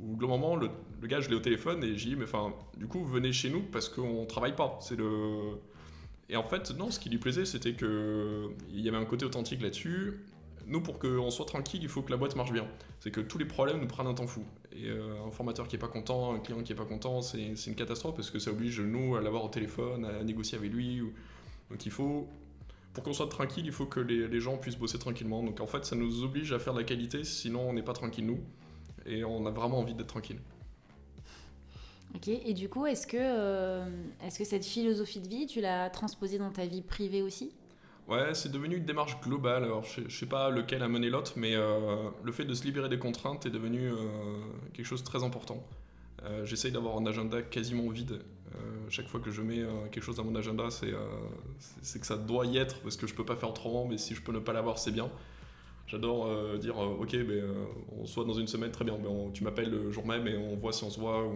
Où 0.00 0.16
globalement, 0.16 0.56
le, 0.56 0.70
le 1.00 1.06
gars, 1.06 1.20
je 1.20 1.28
l'ai 1.28 1.36
au 1.36 1.40
téléphone 1.40 1.84
et 1.84 1.96
j'ai 1.96 2.10
dit, 2.10 2.16
mais 2.16 2.24
enfin, 2.24 2.52
du 2.76 2.86
coup, 2.88 3.04
venez 3.04 3.32
chez 3.32 3.48
nous 3.48 3.62
parce 3.62 3.88
qu'on 3.88 4.26
travaille 4.26 4.56
pas. 4.56 4.78
C'est 4.80 4.96
le. 4.96 5.58
Et 6.28 6.36
en 6.36 6.42
fait, 6.42 6.72
non, 6.72 6.90
ce 6.90 6.98
qui 6.98 7.10
lui 7.10 7.18
plaisait, 7.18 7.44
c'était 7.44 7.74
qu'il 7.74 8.80
y 8.80 8.88
avait 8.88 8.96
un 8.96 9.04
côté 9.04 9.24
authentique 9.24 9.62
là-dessus 9.62 10.20
nous, 10.66 10.80
pour 10.80 10.98
qu'on 10.98 11.30
soit 11.30 11.44
tranquille, 11.44 11.80
il 11.82 11.88
faut 11.88 12.02
que 12.02 12.10
la 12.10 12.16
boîte 12.16 12.36
marche 12.36 12.52
bien. 12.52 12.66
C'est 13.00 13.10
que 13.10 13.20
tous 13.20 13.38
les 13.38 13.44
problèmes 13.44 13.80
nous 13.80 13.86
prennent 13.86 14.06
un 14.06 14.14
temps 14.14 14.26
fou. 14.26 14.44
Et 14.72 14.88
euh, 14.88 15.26
un 15.26 15.30
formateur 15.30 15.68
qui 15.68 15.76
est 15.76 15.78
pas 15.78 15.88
content, 15.88 16.34
un 16.34 16.38
client 16.38 16.62
qui 16.62 16.72
est 16.72 16.76
pas 16.76 16.84
content, 16.84 17.22
c'est 17.22 17.38
une 17.38 17.74
catastrophe 17.74 18.16
parce 18.16 18.30
que 18.30 18.38
ça 18.38 18.50
oblige 18.50 18.80
nous 18.80 19.16
à 19.16 19.20
l'avoir 19.20 19.44
au 19.44 19.48
téléphone, 19.48 20.04
à 20.04 20.22
négocier 20.24 20.58
avec 20.58 20.72
lui. 20.72 21.02
Donc 21.70 21.84
il 21.86 21.92
faut, 21.92 22.28
pour 22.92 23.04
qu'on 23.04 23.12
soit 23.12 23.28
tranquille, 23.28 23.66
il 23.66 23.72
faut 23.72 23.86
que 23.86 24.00
les, 24.00 24.40
gens 24.40 24.56
puissent 24.56 24.78
bosser 24.78 24.98
tranquillement. 24.98 25.42
Donc 25.42 25.60
en 25.60 25.66
fait, 25.66 25.84
ça 25.84 25.96
nous 25.96 26.22
oblige 26.22 26.52
à 26.52 26.58
faire 26.58 26.72
de 26.72 26.78
la 26.78 26.84
qualité, 26.84 27.24
sinon 27.24 27.68
on 27.68 27.72
n'est 27.72 27.82
pas 27.82 27.92
tranquille 27.92 28.26
nous. 28.26 28.40
Et 29.06 29.24
on 29.24 29.46
a 29.46 29.50
vraiment 29.50 29.78
envie 29.78 29.94
d'être 29.94 30.08
tranquille. 30.08 30.40
Ok, 32.14 32.28
et 32.28 32.54
du 32.54 32.68
coup, 32.68 32.86
est-ce 32.86 33.06
que, 33.06 33.16
euh, 33.20 33.84
est-ce 34.22 34.38
que 34.38 34.44
cette 34.44 34.64
philosophie 34.64 35.20
de 35.20 35.28
vie, 35.28 35.46
tu 35.46 35.60
l'as 35.60 35.90
transposée 35.90 36.38
dans 36.38 36.50
ta 36.50 36.64
vie 36.64 36.80
privée 36.80 37.22
aussi? 37.22 37.52
Ouais, 38.06 38.34
c'est 38.34 38.52
devenu 38.52 38.76
une 38.76 38.84
démarche 38.84 39.18
globale. 39.22 39.64
Alors, 39.64 39.84
je, 39.84 40.02
ne 40.02 40.08
sais 40.10 40.26
pas 40.26 40.50
lequel 40.50 40.82
a 40.82 40.88
mené 40.88 41.08
l'autre, 41.08 41.32
mais 41.36 41.54
euh, 41.54 42.10
le 42.22 42.32
fait 42.32 42.44
de 42.44 42.52
se 42.52 42.64
libérer 42.64 42.88
des 42.90 42.98
contraintes 42.98 43.46
est 43.46 43.50
devenu 43.50 43.88
euh, 43.88 43.96
quelque 44.74 44.84
chose 44.84 45.02
de 45.02 45.06
très 45.06 45.24
important. 45.24 45.66
Euh, 46.24 46.44
J'essaye 46.44 46.70
d'avoir 46.70 46.98
un 46.98 47.06
agenda 47.06 47.40
quasiment 47.42 47.88
vide. 47.88 48.20
chaque 48.90 49.08
fois 49.08 49.20
que 49.20 49.30
je 49.30 49.42
mets 49.42 49.62
quelque 49.90 50.04
chose 50.04 50.16
dans 50.16 50.24
mon 50.24 50.36
agenda, 50.36 50.68
c'est 50.70 52.00
que 52.00 52.06
ça 52.06 52.16
doit 52.16 52.46
y 52.46 52.58
être 52.58 52.80
parce 52.80 52.96
que 52.96 53.06
je 53.06 53.14
peux 53.14 53.24
pas 53.24 53.36
faire 53.36 53.50
autrement, 53.50 53.86
mais 53.86 53.98
si 53.98 54.14
je 54.14 54.22
peux 54.22 54.32
ne 54.32 54.38
pas 54.38 54.52
l'avoir, 54.52 54.78
c'est 54.78 54.92
bien. 54.92 55.10
J'adore 55.86 56.28
dire, 56.58 56.78
ok, 56.78 57.16
ben, 57.26 57.44
on 57.98 58.06
soit 58.06 58.24
dans 58.24 58.34
une 58.34 58.46
semaine, 58.46 58.70
très 58.70 58.84
bien, 58.84 58.96
ben, 58.98 59.30
tu 59.32 59.44
m'appelles 59.44 59.70
le 59.70 59.90
jour 59.90 60.06
même 60.06 60.26
et 60.28 60.36
on 60.36 60.56
voit 60.56 60.72
si 60.72 60.84
on 60.84 60.90
se 60.90 61.00
voit. 61.00 61.26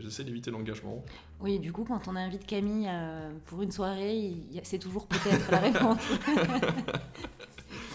J'essaie 0.00 0.24
d'éviter 0.24 0.50
l'engagement. 0.50 1.04
Oui, 1.40 1.58
du 1.58 1.72
coup, 1.72 1.84
quand 1.84 2.08
on 2.08 2.16
invite 2.16 2.46
Camille 2.46 2.86
euh, 2.88 3.32
pour 3.46 3.62
une 3.62 3.72
soirée, 3.72 4.32
c'est 4.62 4.78
toujours 4.78 5.06
peut-être 5.06 5.50
la 5.50 5.58
réponse. 5.58 6.02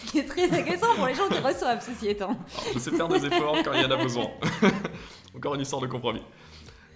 Ce 0.06 0.12
qui 0.12 0.20
est 0.20 0.26
très 0.26 0.52
agaçant 0.52 0.96
pour 0.96 1.06
les 1.06 1.14
gens 1.14 1.28
qui 1.28 1.40
reçoivent, 1.40 1.86
ceci 1.86 2.08
étant. 2.08 2.38
je 2.74 2.80
sais 2.80 2.92
faire 2.92 3.08
des 3.08 3.26
efforts 3.26 3.58
quand 3.64 3.74
il 3.74 3.82
y 3.82 3.86
en 3.86 3.92
a 3.92 3.98
besoin. 3.98 4.28
Encore 5.36 5.56
une 5.56 5.62
histoire 5.62 5.82
de 5.82 5.88
compromis. 5.88 6.22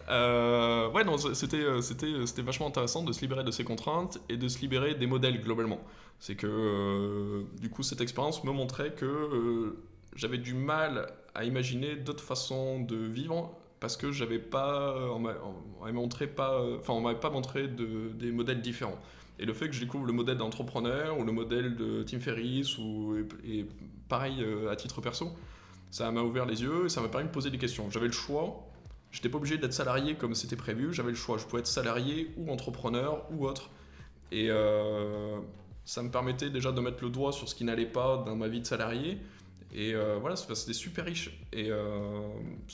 Euh, 0.10 0.90
ouais, 0.92 1.04
non, 1.04 1.18
c'était, 1.18 1.58
euh, 1.58 1.82
c'était, 1.82 2.26
c'était 2.26 2.42
vachement 2.42 2.68
intéressant 2.68 3.04
de 3.04 3.12
se 3.12 3.22
libérer 3.22 3.44
de 3.44 3.52
ces 3.52 3.64
contraintes 3.64 4.20
et 4.30 4.38
de 4.38 4.48
se 4.48 4.60
libérer 4.60 4.96
des 4.96 5.08
modèles 5.08 5.42
globalement. 5.42 5.80
C'est 6.20 6.36
que, 6.36 7.46
du 7.60 7.70
coup, 7.70 7.84
cette 7.84 8.02
expérience 8.02 8.44
me 8.44 8.52
montrait 8.52 8.94
que 8.94 9.76
j'avais 10.16 10.38
du 10.38 10.54
mal 10.54 11.12
à 11.36 11.44
imaginer 11.44 11.96
d'autres 11.96 12.24
façons 12.24 12.82
de 12.82 12.96
vivre 12.96 13.61
parce 13.82 13.98
que 13.98 14.12
j'avais 14.12 14.40
pas, 14.40 14.96
on 15.12 15.20
m'avait 15.20 15.92
montré 15.92 16.28
pas, 16.28 16.64
enfin 16.78 16.94
on 16.94 17.02
m'avait 17.02 17.20
pas 17.20 17.32
montré 17.32 17.68
de, 17.68 18.10
des 18.14 18.32
modèles 18.32 18.62
différents. 18.62 18.98
Et 19.40 19.46
le 19.46 19.54
fait 19.54 19.68
que 19.68 19.74
je 19.74 19.80
découvre 19.80 20.06
le 20.06 20.14
modèle 20.14 20.38
d'entrepreneur 20.38 21.20
ou 21.20 21.24
le 21.24 21.32
modèle 21.32 21.76
de 21.76 22.04
Tim 22.04 22.20
Ferriss 22.20 22.78
ou 22.78 23.16
et, 23.44 23.66
pareil 24.08 24.38
euh, 24.44 24.70
à 24.72 24.76
titre 24.76 25.02
perso, 25.02 25.32
ça 25.90 26.12
m'a 26.12 26.22
ouvert 26.22 26.46
les 26.46 26.62
yeux 26.62 26.86
et 26.86 26.90
ça 26.90 27.02
m'a 27.02 27.10
permis 27.10 27.26
de 27.26 27.32
poser 27.34 27.50
des 27.50 27.58
questions. 27.58 27.90
J'avais 27.90 28.06
le 28.06 28.12
choix. 28.14 28.68
J'étais 29.12 29.30
pas 29.30 29.38
obligé 29.38 29.58
d'être 29.58 29.74
salarié 29.74 30.14
comme 30.14 30.36
c'était 30.36 30.56
prévu. 30.56 30.94
J'avais 30.94 31.10
le 31.10 31.16
choix. 31.16 31.40
Je 31.40 31.46
pouvais 31.46 31.62
être 31.62 31.68
salarié 31.68 32.32
ou 32.38 32.52
entrepreneur 32.52 33.26
ou 33.32 33.48
autre. 33.48 33.72
Et 34.32 34.52
euh, 34.52 35.40
ça 35.86 36.04
me 36.04 36.12
permettait 36.12 36.52
déjà 36.52 36.72
de 36.72 36.80
mettre 36.80 37.04
le 37.04 37.10
doigt 37.10 37.32
sur 37.32 37.50
ce 37.50 37.56
qui 37.56 37.64
n'allait 37.64 37.88
pas 37.88 38.24
dans 38.28 38.36
ma 38.36 38.48
vie 38.48 38.62
de 38.62 38.68
salarié 38.68 39.18
et 39.74 39.94
euh, 39.96 40.18
voilà, 40.20 40.36
c'était 40.36 40.74
super 40.74 41.06
riche. 41.06 41.40
Et 41.54 41.72
euh, 41.72 42.22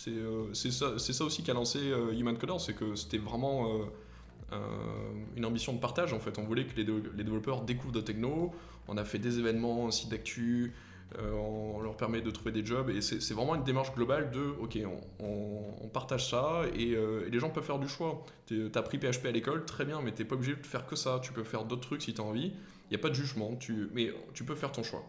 euh, 0.08 0.48
c'est 0.54 0.72
ça, 0.72 0.98
ça, 0.98 1.24
aussi 1.24 1.44
qu'a 1.44 1.54
lancé 1.54 1.80
Human 2.18 2.38
Coders, 2.38 2.60
c'est 2.60 2.74
que 2.74 2.96
c'était 2.96 3.20
vraiment 3.20 3.70
une 5.36 5.46
ambition 5.46 5.74
de 5.74 5.80
partage 5.80 6.14
en 6.14 6.20
fait. 6.20 6.40
On 6.40 6.44
voulait 6.44 6.66
que 6.66 6.76
les, 6.76 7.24
développeurs 7.24 7.62
découvrent 7.62 7.94
de 7.94 8.02
techno. 8.02 8.54
On 8.88 8.98
a 8.98 9.04
fait 9.04 9.20
des 9.20 9.40
événements, 9.40 9.88
un 9.88 9.92
site 9.92 10.10
d'actu. 10.10 10.74
on 11.22 11.82
leur 11.82 11.98
permet 11.98 12.22
de 12.22 12.32
trouver 12.32 12.52
des 12.52 12.66
jobs 12.66 12.90
et 12.90 13.02
c'est 13.02 13.34
vraiment 13.34 13.56
une 13.56 13.64
démarche 13.64 13.94
globale 13.94 14.32
de 14.32 14.56
ok 14.60 14.80
on, 15.20 15.88
partage 15.94 16.30
ça 16.30 16.64
et, 16.76 16.98
les 17.30 17.40
gens 17.40 17.50
peuvent 17.50 17.64
faire 17.64 17.80
du 17.80 17.88
choix 17.88 18.26
tu 18.46 18.70
as 18.74 18.82
pris 18.82 18.98
PHP 18.98 19.26
à 19.26 19.32
l'école 19.32 19.66
très 19.66 19.86
bien 19.86 20.02
mais 20.02 20.14
tu 20.14 20.22
n'es 20.22 20.28
pas 20.28 20.36
obligé 20.36 20.56
de 20.56 20.66
faire 20.66 20.86
que 20.86 20.98
ça 20.98 21.20
tu 21.24 21.32
peux 21.32 21.46
faire 21.46 21.64
d'autres 21.64 21.88
trucs 21.88 22.02
si 22.02 22.14
tu 22.14 22.20
as 22.20 22.24
envie 22.26 22.52
il 22.90 22.90
n'y 22.92 22.96
a 22.96 23.00
pas 23.00 23.10
de 23.10 23.16
jugement 23.16 23.58
mais 23.94 24.12
tu 24.34 24.44
peux 24.44 24.56
faire 24.56 24.72
ton 24.72 24.84
choix 24.84 25.04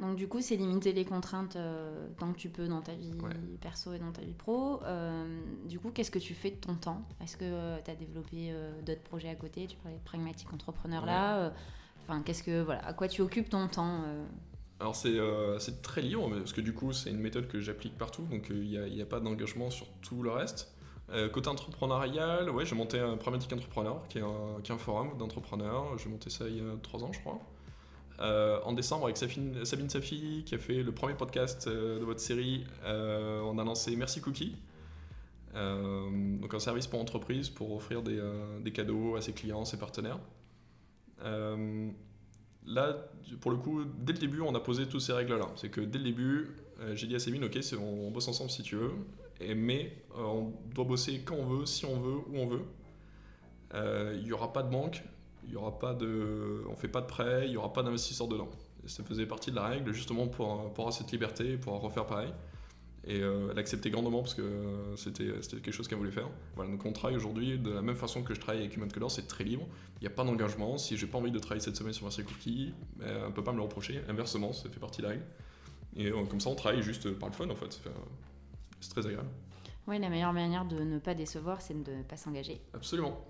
Donc 0.00 0.16
du 0.16 0.26
coup, 0.26 0.40
c'est 0.40 0.56
limiter 0.56 0.92
les 0.92 1.04
contraintes 1.04 1.56
euh, 1.56 2.08
tant 2.18 2.32
que 2.32 2.38
tu 2.38 2.48
peux 2.48 2.66
dans 2.66 2.80
ta 2.80 2.94
vie 2.94 3.12
perso 3.60 3.92
et 3.92 3.98
dans 3.98 4.12
ta 4.12 4.22
vie 4.22 4.34
pro. 4.34 4.82
Euh, 4.84 5.24
du 5.66 5.78
coup, 5.78 5.90
qu'est-ce 5.90 6.10
que 6.10 6.18
tu 6.18 6.34
fais 6.34 6.50
de 6.50 6.56
ton 6.56 6.74
temps? 6.74 7.02
Est-ce 7.22 7.36
que 7.36 7.80
tu 7.82 7.90
as 7.90 7.94
développé 7.94 8.52
d'autres 8.84 9.02
projets 9.02 9.28
à 9.28 9.36
côté? 9.36 9.66
Tu 9.66 9.76
parlais 9.76 9.98
de 9.98 10.04
pragmatique 10.04 10.52
entrepreneur 10.52 11.06
là. 11.06 11.52
Enfin, 12.02 12.22
qu'est-ce 12.22 12.42
que 12.42 12.62
voilà, 12.62 12.84
à 12.84 12.92
quoi 12.92 13.08
tu 13.08 13.22
occupes 13.22 13.48
ton 13.48 13.68
temps 13.68 14.04
alors 14.80 14.96
c'est 14.96 15.82
très 15.82 16.02
libre, 16.02 16.28
parce 16.30 16.52
que 16.52 16.60
du 16.60 16.74
coup 16.74 16.92
c'est 16.92 17.08
une 17.08 17.20
méthode 17.20 17.46
que 17.46 17.60
j'applique 17.60 17.96
partout, 17.96 18.22
donc 18.22 18.48
il 18.50 18.68
n'y 18.68 19.00
a, 19.00 19.04
a, 19.04 19.06
pas 19.06 19.20
d'engagement 19.20 19.70
sur 19.70 19.86
tout 20.02 20.20
le 20.20 20.30
reste. 20.30 20.74
Euh, 21.10 21.28
côté 21.28 21.48
entrepreneurial, 21.48 22.48
ouais, 22.50 22.64
j'ai 22.64 22.74
monté 22.74 22.98
un 22.98 23.16
Pragmatic 23.16 23.52
Entrepreneur, 23.52 24.02
qui 24.08 24.18
est 24.18 24.22
un, 24.22 24.60
qui 24.62 24.72
est 24.72 24.74
un 24.74 24.78
forum 24.78 25.18
d'entrepreneurs. 25.18 25.98
J'ai 25.98 26.08
monté 26.08 26.30
ça 26.30 26.48
il 26.48 26.56
y 26.56 26.60
a 26.60 26.76
trois 26.82 27.04
ans, 27.04 27.12
je 27.12 27.20
crois. 27.20 27.38
Euh, 28.20 28.60
en 28.64 28.72
décembre, 28.72 29.04
avec 29.04 29.16
Sabine, 29.16 29.64
Sabine 29.64 29.88
Safi, 29.88 30.44
qui 30.46 30.54
a 30.54 30.58
fait 30.58 30.82
le 30.82 30.92
premier 30.92 31.14
podcast 31.14 31.66
euh, 31.66 31.98
de 31.98 32.04
votre 32.04 32.20
série, 32.20 32.64
on 32.84 33.58
a 33.58 33.64
lancé 33.64 33.96
Merci 33.96 34.20
Cookie. 34.20 34.56
donc 35.54 36.54
un 36.54 36.58
service 36.58 36.86
pour 36.86 37.00
entreprise 37.00 37.48
pour 37.48 37.74
offrir 37.74 38.02
des, 38.02 38.20
des, 38.62 38.72
cadeaux 38.72 39.16
à 39.16 39.20
ses 39.20 39.32
clients, 39.32 39.64
ses 39.64 39.78
partenaires. 39.78 40.18
là, 41.22 42.96
pour 43.40 43.50
le 43.50 43.56
coup, 43.56 43.84
dès 43.84 44.12
le 44.12 44.18
début, 44.18 44.40
on 44.40 44.54
a 44.54 44.60
posé 44.60 44.86
toutes 44.86 45.00
ces 45.00 45.12
règles-là. 45.12 45.46
C'est 45.56 45.70
que 45.70 45.80
dès 45.80 45.98
le 45.98 46.04
début, 46.04 46.56
j'ai 46.94 47.06
dit 47.06 47.14
à 47.14 47.18
Sabine, 47.18 47.44
ok, 47.44 47.58
on, 47.80 48.10
bosse 48.10 48.28
ensemble 48.28 48.50
si 48.50 48.62
tu 48.62 48.76
veux 48.76 48.92
mais 49.54 49.96
euh, 50.16 50.22
on 50.22 50.52
doit 50.74 50.84
bosser 50.84 51.20
quand 51.24 51.36
on 51.36 51.44
veut, 51.44 51.66
si 51.66 51.84
on 51.84 51.98
veut, 51.98 52.16
où 52.28 52.36
on 52.36 52.46
veut. 52.46 52.64
Euh, 53.74 54.14
il 54.16 54.24
n'y 54.24 54.32
aura 54.32 54.52
pas 54.52 54.62
de 54.62 54.70
banque, 54.70 55.02
il 55.46 55.52
y 55.52 55.56
aura 55.56 55.78
pas 55.78 55.94
de, 55.94 56.64
on 56.68 56.76
fait 56.76 56.88
pas 56.88 57.00
de 57.00 57.06
prêt, 57.06 57.42
il 57.44 57.50
n'y 57.50 57.56
aura 57.56 57.72
pas 57.72 57.82
d'investisseur 57.82 58.28
dedans. 58.28 58.48
ça 58.86 59.02
faisait 59.04 59.26
partie 59.26 59.50
de 59.50 59.56
la 59.56 59.66
règle 59.66 59.92
justement 59.92 60.26
pour, 60.26 60.72
pour 60.72 60.84
avoir 60.84 60.92
cette 60.92 61.12
liberté, 61.12 61.56
pour 61.56 61.80
refaire 61.80 62.06
pareil. 62.06 62.32
Et 63.06 63.20
euh, 63.20 63.48
elle 63.52 63.58
acceptait 63.58 63.90
grandement 63.90 64.22
parce 64.22 64.32
que 64.32 64.42
c'était 64.96 65.24
quelque 65.60 65.72
chose 65.72 65.88
qu'elle 65.88 65.98
voulait 65.98 66.10
faire. 66.10 66.28
Voilà, 66.56 66.70
donc 66.70 66.86
on 66.86 66.92
travaille 66.92 67.16
aujourd'hui 67.16 67.58
de 67.58 67.70
la 67.70 67.82
même 67.82 67.96
façon 67.96 68.22
que 68.22 68.34
je 68.34 68.40
travaille 68.40 68.62
avec 68.62 68.74
Human 68.76 68.90
Color, 68.90 69.10
c'est 69.10 69.26
très 69.26 69.44
libre. 69.44 69.66
Il 70.00 70.04
n'y 70.04 70.06
a 70.06 70.10
pas 70.10 70.24
d'engagement. 70.24 70.78
Si 70.78 70.96
j'ai 70.96 71.06
pas 71.06 71.18
envie 71.18 71.30
de 71.30 71.38
travailler 71.38 71.62
cette 71.62 71.76
semaine 71.76 71.92
sur 71.92 72.06
un 72.06 72.22
Cookie, 72.22 72.72
ben, 72.96 73.24
on 73.24 73.28
ne 73.28 73.32
peut 73.32 73.44
pas 73.44 73.52
me 73.52 73.58
le 73.58 73.62
reprocher. 73.62 74.00
Inversement, 74.08 74.54
ça 74.54 74.70
fait 74.70 74.80
partie 74.80 75.02
de 75.02 75.06
la 75.06 75.10
règle. 75.10 75.24
Et 75.96 76.10
comme 76.10 76.40
ça, 76.40 76.48
on 76.48 76.54
travaille 76.54 76.82
juste 76.82 77.10
par 77.18 77.28
le 77.28 77.34
fun 77.34 77.48
en 77.50 77.54
fait. 77.54 77.78
C'est 78.80 78.90
très 78.90 79.06
agréable. 79.06 79.28
Oui, 79.86 79.98
la 79.98 80.08
meilleure 80.08 80.32
manière 80.32 80.64
de 80.64 80.80
ne 80.80 80.98
pas 80.98 81.14
décevoir, 81.14 81.60
c'est 81.60 81.74
de 81.74 81.92
ne 81.92 82.02
pas 82.02 82.16
s'engager. 82.16 82.60
Absolument. 82.72 83.26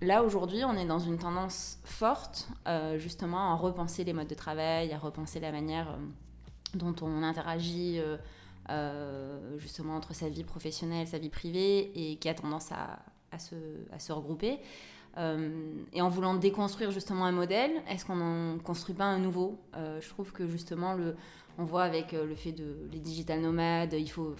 Là, 0.00 0.22
aujourd'hui, 0.22 0.62
on 0.64 0.76
est 0.76 0.84
dans 0.86 1.00
une 1.00 1.18
tendance 1.18 1.78
forte, 1.82 2.48
euh, 2.68 2.98
justement, 2.98 3.52
à 3.52 3.56
repenser 3.56 4.04
les 4.04 4.12
modes 4.12 4.28
de 4.28 4.34
travail, 4.34 4.92
à 4.92 4.98
repenser 4.98 5.40
la 5.40 5.50
manière 5.50 5.88
euh, 5.90 5.96
dont 6.74 6.94
on 7.02 7.24
interagit, 7.24 8.00
euh, 8.70 9.58
justement, 9.58 9.96
entre 9.96 10.14
sa 10.14 10.28
vie 10.28 10.44
professionnelle, 10.44 11.08
sa 11.08 11.18
vie 11.18 11.30
privée, 11.30 11.90
et 11.96 12.16
qui 12.16 12.28
a 12.28 12.34
tendance 12.34 12.70
à, 12.70 13.38
se, 13.38 14.12
regrouper. 14.12 14.60
et 15.16 16.00
en 16.00 16.08
voulant 16.08 16.34
déconstruire, 16.34 16.92
justement, 16.92 17.24
un 17.24 17.32
modèle, 17.32 17.72
est-ce 17.88 18.04
qu'on 18.04 18.16
n'en 18.16 18.58
construit 18.58 18.94
pas 18.94 19.06
un 19.06 19.18
nouveau? 19.18 19.58
Je 19.74 20.08
trouve 20.10 20.30
que, 20.32 20.46
justement, 20.48 20.96
on 21.56 21.64
voit 21.64 21.82
avec 21.82 22.12
le 22.12 22.34
fait 22.36 22.52
de 22.52 22.88
les 22.92 23.00
digital 23.00 23.40
nomades, 23.40 23.94
il 23.94 24.10
faut... 24.10 24.36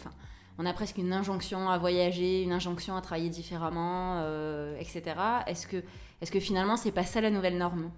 on 0.59 0.67
a 0.67 0.73
presque 0.73 0.99
une 0.99 1.13
injonction 1.13 1.71
à 1.71 1.79
voyager, 1.79 2.43
une 2.43 2.53
injonction 2.53 2.97
à 2.97 3.01
travailler 3.01 3.31
différemment, 3.31 4.19
euh, 4.19 4.77
etc. 4.79 5.15
Est-ce 5.47 5.69
que, 5.69 5.77
est 6.21 6.31
que 6.31 6.41
finalement, 6.41 6.77
c'est 6.77 6.91
pas 6.91 7.05
ça 7.05 7.21
la 7.21 7.31
nouvelle 7.31 7.57
norme? 7.57 7.91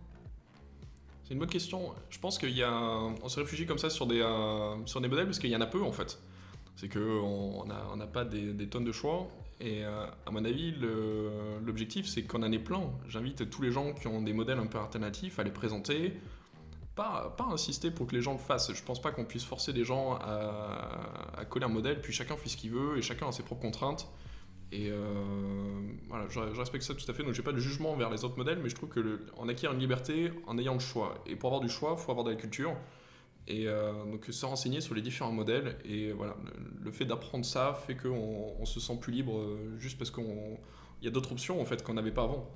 C'est 1.25 1.33
une 1.33 1.40
bonne 1.40 1.49
question. 1.49 1.94
Je 2.11 2.18
pense 2.18 2.38
qu'il 2.38 2.62
a, 2.62 3.01
se 3.27 3.40
réfugie 3.40 3.64
comme 3.64 3.79
ça 3.79 3.88
sur 3.88 4.07
des, 4.07 4.20
euh, 4.20 4.75
sur 4.85 5.01
des 5.01 5.09
modèles 5.09 5.25
parce 5.25 5.38
qu'il 5.38 5.51
y 5.51 5.57
en 5.57 5.61
a 5.62 5.66
peu 5.66 5.83
en 5.83 5.92
fait. 5.92 6.18
C'est 6.77 6.92
qu'on 6.92 7.64
n'a 7.66 7.83
on 7.94 7.99
pas 8.07 8.25
des, 8.25 8.66
tonnes 8.68 8.85
de 8.85 8.92
choix. 8.92 9.29
Et 9.61 9.85
euh, 9.85 10.07
à 10.27 10.31
mon 10.31 10.44
avis, 10.44 10.75
l'objectif, 11.64 12.07
c'est 12.07 12.23
qu'on 12.23 12.42
en 12.42 12.53
ait 12.53 12.59
plein. 12.59 12.83
J'invite 13.09 13.49
tous 13.49 13.62
les 13.62 13.73
gens 13.73 13.92
qui 13.92 14.07
ont 14.07 14.23
des 14.23 14.33
modèles 14.33 14.59
un 14.59 14.66
peu 14.66 14.79
alternatifs 14.79 15.38
à 15.38 15.44
les 15.44 15.51
présenter, 15.51 16.14
pas, 16.94 17.35
insister 17.50 17.90
pour 17.90 18.07
que 18.07 18.14
les 18.14 18.22
gens 18.22 18.33
le 18.33 18.38
fassent. 18.38 18.72
Je 18.72 18.83
pense 18.83 19.00
pas 19.00 19.11
qu'on 19.11 19.24
puisse 19.24 19.44
forcer 19.44 19.72
des 19.72 19.85
gens 19.85 20.14
à, 20.14 21.44
coller 21.48 21.64
un 21.64 21.68
modèle, 21.68 22.00
puis 22.00 22.12
chacun 22.12 22.37
fait 22.37 22.48
ce 22.48 22.57
qu'il 22.57 22.70
veut 22.70 22.98
et 22.98 23.03
chacun 23.03 23.29
a 23.29 23.33
ses 23.33 23.42
propres 23.42 23.62
contraintes. 23.62 24.09
Et 24.72 24.88
euh, 24.90 25.03
voilà, 26.09 26.29
je, 26.29 26.38
respecte 26.38 26.85
ça 26.85 26.94
tout 26.94 27.11
à 27.11 27.14
fait. 27.14 27.24
Donc 27.24 27.33
j'ai 27.33 27.42
pas 27.42 27.53
de 27.53 27.59
jugement 27.59 27.96
vers 27.96 28.11
les 28.11 28.24
autres 28.24 28.37
modèles, 28.37 28.61
mais 28.62 28.68
je 28.68 28.76
trouve 28.76 28.88
que 28.88 29.20
on 29.37 29.48
acquiert 29.48 29.72
une 29.72 29.81
liberté 29.81 30.31
en 30.46 30.59
ayant 30.59 30.74
le 30.74 30.81
choix. 30.81 31.22
Et 31.26 31.37
pour 31.37 31.48
avoir 31.48 31.61
du 31.61 31.68
choix, 31.68 31.96
il 31.98 32.03
faut 32.03 32.11
avoir 32.12 32.24
de 32.24 32.31
la 32.31 32.37
culture. 32.37 32.76
Et 33.48 33.66
euh, 33.66 33.92
donc 34.05 34.26
se 34.31 34.46
renseigner 34.46 34.81
sur 34.81 34.94
les 34.94 35.03
différents 35.03 35.33
modèles. 35.33 35.76
Et 35.85 36.12
voilà, 36.12 36.37
le, 36.81 36.90
fait 36.92 37.05
d'apprendre 37.05 37.44
ça 37.44 37.74
fait 37.87 37.96
qu'on 37.96 38.55
on 38.61 38.64
se 38.64 38.79
sent 38.79 38.98
plus 39.00 39.12
libre 39.12 39.38
euh, 39.38 39.76
juste 39.79 39.98
parce 39.98 40.12
qu'il 40.12 40.24
y 41.03 41.09
a 41.09 41.11
d'autres 41.11 41.33
options 41.33 41.61
en 41.61 41.64
fait 41.64 41.83
qu'on 41.83 41.94
n'avait 41.94 42.12
pas 42.12 42.22
avant. 42.22 42.48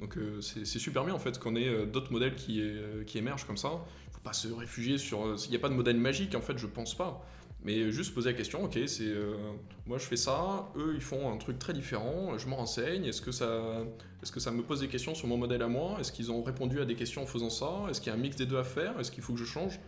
Donc 0.00 0.18
euh, 0.18 0.40
c'est 0.42 0.66
super 0.66 1.04
bien 1.04 1.14
en 1.14 1.18
fait 1.18 1.38
qu'on 1.38 1.56
ait 1.56 1.68
euh, 1.68 1.86
d'autres 1.86 2.12
modèles 2.12 2.34
qui, 2.34 2.60
euh, 2.60 3.02
qui, 3.04 3.18
émergent 3.18 3.46
comme 3.46 3.56
ça. 3.56 3.70
Il 4.04 4.08
ne 4.08 4.14
faut 4.14 4.20
pas 4.20 4.34
se 4.34 4.48
réfugier 4.48 4.98
sur... 4.98 5.36
Il 5.44 5.50
n'y 5.50 5.56
a 5.56 5.58
pas 5.58 5.70
de 5.70 5.74
modèle 5.74 5.96
magique 5.96 6.34
en 6.34 6.40
fait, 6.40 6.58
je 6.58 6.66
pense 6.66 6.94
pas. 6.94 7.24
Mais 7.64 7.90
juste 7.90 8.14
poser 8.14 8.30
la 8.30 8.36
question, 8.36 8.62
ok, 8.62 8.78
c'est 8.86 9.12
moi 9.86 9.98
je 9.98 10.04
fais 10.04 10.16
ça, 10.16 10.70
eux 10.76 10.92
ils 10.94 11.00
font 11.00 11.32
un 11.32 11.36
truc 11.36 11.58
très 11.58 11.72
différent, 11.72 12.38
je 12.38 12.46
me 12.46 12.54
renseigne, 12.54 13.06
est-ce 13.06 13.20
que, 13.20 13.32
ça, 13.32 13.82
est 14.22 14.30
que 14.30 14.38
ça 14.38 14.52
me 14.52 14.62
pose 14.62 14.80
des 14.80 14.88
questions 14.88 15.16
sur 15.16 15.26
mon 15.26 15.36
modèle 15.36 15.62
à 15.62 15.66
moi? 15.66 15.96
Est-ce 15.98 16.12
qu'ils 16.12 16.30
ont 16.30 16.44
répondu 16.44 16.80
à 16.80 16.84
des 16.84 16.94
questions 16.94 17.22
en 17.22 17.26
faisant 17.26 17.50
ça? 17.50 17.86
Est-ce 17.90 18.00
qu'il 18.00 18.12
y 18.12 18.14
a 18.14 18.18
un 18.18 18.20
mix 18.20 18.36
des 18.36 18.46
deux 18.46 18.58
à 18.58 18.62
faire? 18.62 19.00
Est-ce 19.00 19.10
qu'il 19.10 19.24
faut 19.24 19.32
que 19.32 19.40
je 19.40 19.44
change? 19.44 19.80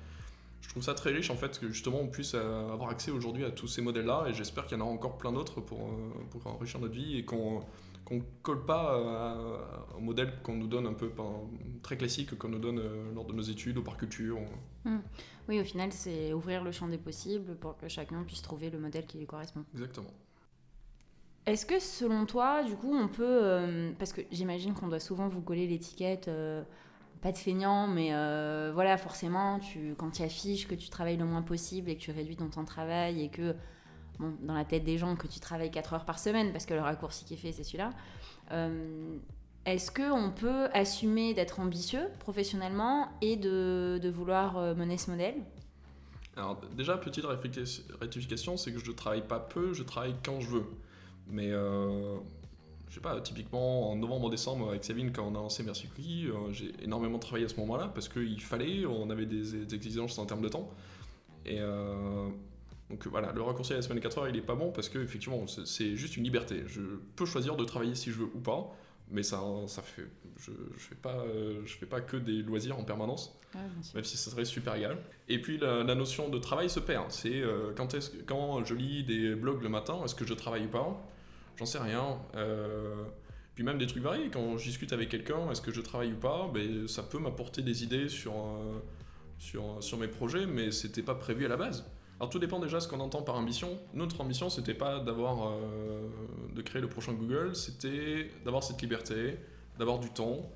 Je 0.61 0.69
trouve 0.71 0.83
ça 0.83 0.95
très 0.95 1.13
riche 1.13 1.31
en 1.31 1.37
fait 1.37 1.61
que 1.61 1.69
justement 1.69 2.01
on 2.01 2.09
puisse 2.09 2.35
avoir 2.35 2.91
accès 2.91 3.13
aujourd'hui 3.13 3.45
à 3.45 3.53
tous 3.53 3.69
ces 3.69 3.83
modèles-là 3.83 4.25
et 4.29 4.33
j'espère 4.33 4.67
qu'il 4.67 4.77
y 4.77 4.81
en 4.81 4.85
aura 4.85 4.93
encore 4.93 5.17
plein 5.17 5.31
d'autres 5.31 5.61
pour, 5.61 5.79
pour 6.31 6.47
enrichir 6.49 6.81
notre 6.81 6.95
vie 6.95 7.19
et 7.19 7.25
qu'on 7.25 7.63
qu'on 8.09 8.23
colle 8.43 8.65
pas 8.65 8.95
euh, 8.95 9.59
au 9.99 10.01
modèle 10.01 10.33
qu'on 10.43 10.57
nous 10.57 10.67
donne 10.67 10.87
un 10.87 10.95
peu 10.95 11.13
très 11.83 11.99
classique 11.99 12.39
qu'on 12.39 12.49
nous 12.49 12.59
donne 12.59 12.79
euh, 12.79 13.13
lors 13.15 13.27
de 13.27 13.35
nos 13.35 13.43
études 13.43 13.77
ou 13.77 13.83
par 13.83 13.99
culture. 13.99 14.39
Hmm. 14.85 15.01
Oui, 15.47 15.61
au 15.61 15.65
final, 15.65 15.93
c'est 15.93 16.33
ouvrir 16.33 16.65
le 16.65 16.73
champ 16.73 16.89
des 16.89 16.97
possibles 16.97 17.55
pour 17.57 17.77
que 17.77 17.87
chacun 17.89 18.23
puisse 18.23 18.41
trouver 18.41 18.71
le 18.71 18.79
modèle 18.79 19.05
qui 19.05 19.19
lui 19.19 19.27
correspond. 19.27 19.63
Exactement. 19.75 20.11
Est-ce 21.45 21.67
que 21.67 21.79
selon 21.79 22.25
toi, 22.25 22.63
du 22.63 22.77
coup, 22.77 22.95
on 22.95 23.09
peut, 23.09 23.25
euh, 23.25 23.93
parce 23.99 24.15
que 24.15 24.23
j'imagine 24.33 24.73
qu'on 24.73 24.89
doit 24.89 25.01
souvent 25.01 25.29
vous 25.29 25.43
coller 25.43 25.67
l'étiquette, 25.67 26.31
pas 27.21 27.33
de 27.33 27.39
feignant, 27.39 27.89
mais 27.89 28.09
voilà, 28.73 28.97
forcément, 28.97 29.59
tu, 29.59 29.95
quand 29.99 30.13
tu 30.13 30.23
affiches 30.23 30.67
que 30.67 30.75
tu 30.75 30.89
travailles 30.89 31.19
le 31.19 31.27
moins 31.27 31.43
possible 31.43 31.91
et 31.91 31.97
que 31.97 32.01
tu 32.01 32.11
réduis 32.11 32.37
ton 32.37 32.49
temps 32.49 32.63
de 32.63 32.67
travail 32.67 33.23
et 33.23 33.29
que 33.29 33.55
dans 34.19 34.55
la 34.55 34.65
tête 34.65 34.85
des 34.85 34.99
gens 34.99 35.17
que 35.17 35.27
tu 35.27 35.41
travailles 35.41 35.71
4 35.71 35.95
heures 35.95 36.05
par 36.05 36.19
semaine, 36.19 36.53
parce 36.53 36.67
que 36.67 36.75
le 36.75 36.81
raccourci 36.81 37.25
qui 37.25 37.35
est 37.35 37.39
fait, 37.39 37.53
c'est 37.53 37.65
celui-là. 37.65 37.91
Euh, 38.53 39.19
est-ce 39.69 39.91
qu'on 39.91 40.31
peut 40.31 40.69
assumer 40.73 41.35
d'être 41.35 41.61
ambitieux 41.61 42.09
professionnellement 42.21 43.09
et 43.21 43.37
de, 43.37 44.09
vouloir 44.09 44.57
euh, 44.57 44.75
mener 44.75 44.97
ce 44.97 45.11
modèle? 45.11 45.35
Alors 46.37 46.61
déjà, 46.77 46.97
petite 46.97 47.27
rectification, 48.01 48.57
c'est 48.57 48.73
que 48.73 48.79
je 48.79 48.91
ne 48.91 48.97
travaille 48.97 49.27
pas 49.27 49.41
peu, 49.41 49.75
je 49.75 49.83
travaille 49.83 50.15
quand 50.25 50.41
je 50.41 50.49
veux. 50.49 50.67
Mais 51.29 51.51
euh, 51.51 52.17
je 52.89 52.95
sais 52.95 53.01
pas, 53.01 53.21
typiquement 53.21 53.91
en 53.91 53.97
novembre-décembre 53.97 54.71
avec 54.71 54.85
Sabine, 54.85 55.13
quand 55.13 55.25
on 55.27 55.35
a 55.35 55.39
lancé 55.39 55.63
Merci 55.63 55.89
Cookie, 55.89 56.29
euh, 56.29 56.53
j'ai 56.53 56.73
énormément 56.83 57.19
travaillé 57.19 57.45
à 57.45 57.49
ce 57.49 57.57
moment-là 57.57 57.91
parce 57.93 58.09
qu'il 58.09 58.41
fallait, 58.41 58.87
on 58.87 59.11
avait 59.11 59.27
des, 59.27 59.75
exigences 59.75 60.19
en 60.19 60.25
termes 60.27 60.41
de 60.41 60.49
temps. 60.49 60.71
Et 61.45 61.61
donc 62.91 63.07
voilà, 63.07 63.33
le 63.33 63.43
raccourci 63.43 63.73
à 63.73 63.77
la 63.77 63.83
semaine 63.83 64.01
4 64.01 64.19
heures, 64.19 64.29
il 64.29 64.37
est 64.37 64.43
pas 64.43 64.55
bon 64.55 64.71
parce 64.73 64.89
que 64.89 64.99
effectivement, 64.99 65.47
c'est 65.47 65.97
juste 65.97 66.17
une 66.17 66.25
liberté. 66.25 66.65
Je 66.67 66.81
peux 67.17 67.27
choisir 67.27 67.57
de 67.57 67.65
travailler 67.65 67.95
si 67.95 68.11
je 68.11 68.19
veux 68.19 68.31
ou 68.35 68.41
pas, 68.41 68.75
mais 69.11 69.23
ça, 69.23 69.43
ça 69.67 69.83
fait, 69.83 70.07
je, 70.39 70.51
je 70.77 70.83
fais 70.83 70.95
pas, 70.95 71.25
je 71.65 71.75
fais 71.77 71.87
pas 71.87 72.01
que 72.01 72.17
des 72.17 72.43
loisirs 72.43 72.79
en 72.79 72.85
permanence, 72.85 73.39
même 73.95 74.05
si 74.05 74.17
ça 74.17 74.31
serait 74.31 74.45
super 74.45 74.75
égal. 74.75 74.99
Et 75.29 75.41
puis 75.41 75.59
la, 75.59 75.95
notion 75.95 76.29
de 76.29 76.39
travail 76.39 76.71
se 76.71 76.81
perd. 76.81 77.11
C'est 77.11 77.43
euh, 77.43 77.73
quand, 77.77 78.65
je 78.65 78.75
lis 78.75 79.05
des 79.05 79.35
blogs 79.35 79.63
le 79.63 79.69
matin, 79.69 80.01
est-ce 80.05 80.15
que 80.15 80.27
je 80.27 80.35
travaille 80.35 80.67
ou 80.67 80.71
pas? 80.71 81.07
J'en 81.57 81.67
sais 81.67 81.79
rien. 81.79 82.19
Euh, 82.37 83.05
puis 83.55 83.65
même 83.65 83.79
des 83.79 83.87
trucs 83.87 84.03
variés. 84.03 84.31
Quand 84.31 84.57
je 84.57 84.65
discute 84.65 84.93
avec 84.93 85.09
quelqu'un, 85.09 85.51
est-ce 85.51 85.61
que 85.61 85.73
je 85.73 85.81
travaille 85.81 86.13
ou 86.13 86.19
pas? 86.19 86.51
Ben, 86.53 86.87
Ça 86.87 87.03
peut 87.03 87.19
m'apporter 87.19 87.63
des 87.63 87.83
idées 87.83 88.09
sur, 88.09 88.33
euh, 88.33 88.79
sur, 89.39 89.83
sur 89.83 89.99
mes 89.99 90.09
projets, 90.09 90.47
mais 90.47 90.71
c'était 90.71 91.03
pas 91.03 91.15
prévu 91.15 91.45
à 91.45 91.49
la 91.49 91.57
base. 91.57 91.85
Alors 92.21 92.31
tout 92.31 92.39
dépend 92.41 92.59
déjà 92.59 92.79
de 92.79 92.83
ce 92.83 92.89
qu'on 92.89 93.01
entend 93.01 93.23
par 93.23 93.37
ambition. 93.37 93.79
Notre 93.95 94.21
ambition, 94.21 94.51
c'était 94.51 94.75
pas 94.75 94.99
d'avoir, 94.99 95.51
euh, 95.51 96.09
de 96.55 96.63
créer 96.63 96.83
le 96.83 96.89
prochain 96.89 97.13
Google, 97.13 97.55
c'était 97.55 98.31
d'avoir 98.45 98.65
cette 98.65 98.83
liberté, 98.83 99.39
d'avoir 99.79 100.01
du 100.01 100.11
temps 100.11 100.51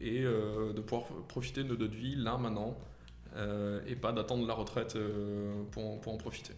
et 0.00 0.22
euh, 0.22 0.72
de 0.72 0.80
pouvoir 0.80 1.06
profiter 1.28 1.62
de 1.62 1.76
notre 1.76 1.94
vie 1.94 2.16
là 2.16 2.36
maintenant 2.36 2.76
euh, 3.36 3.80
et 3.86 3.94
pas 3.94 4.12
d'attendre 4.12 4.44
la 4.46 4.54
retraite 4.54 4.98
pour, 5.70 6.00
pour, 6.00 6.12
en 6.12 6.16
profiter. 6.16 6.54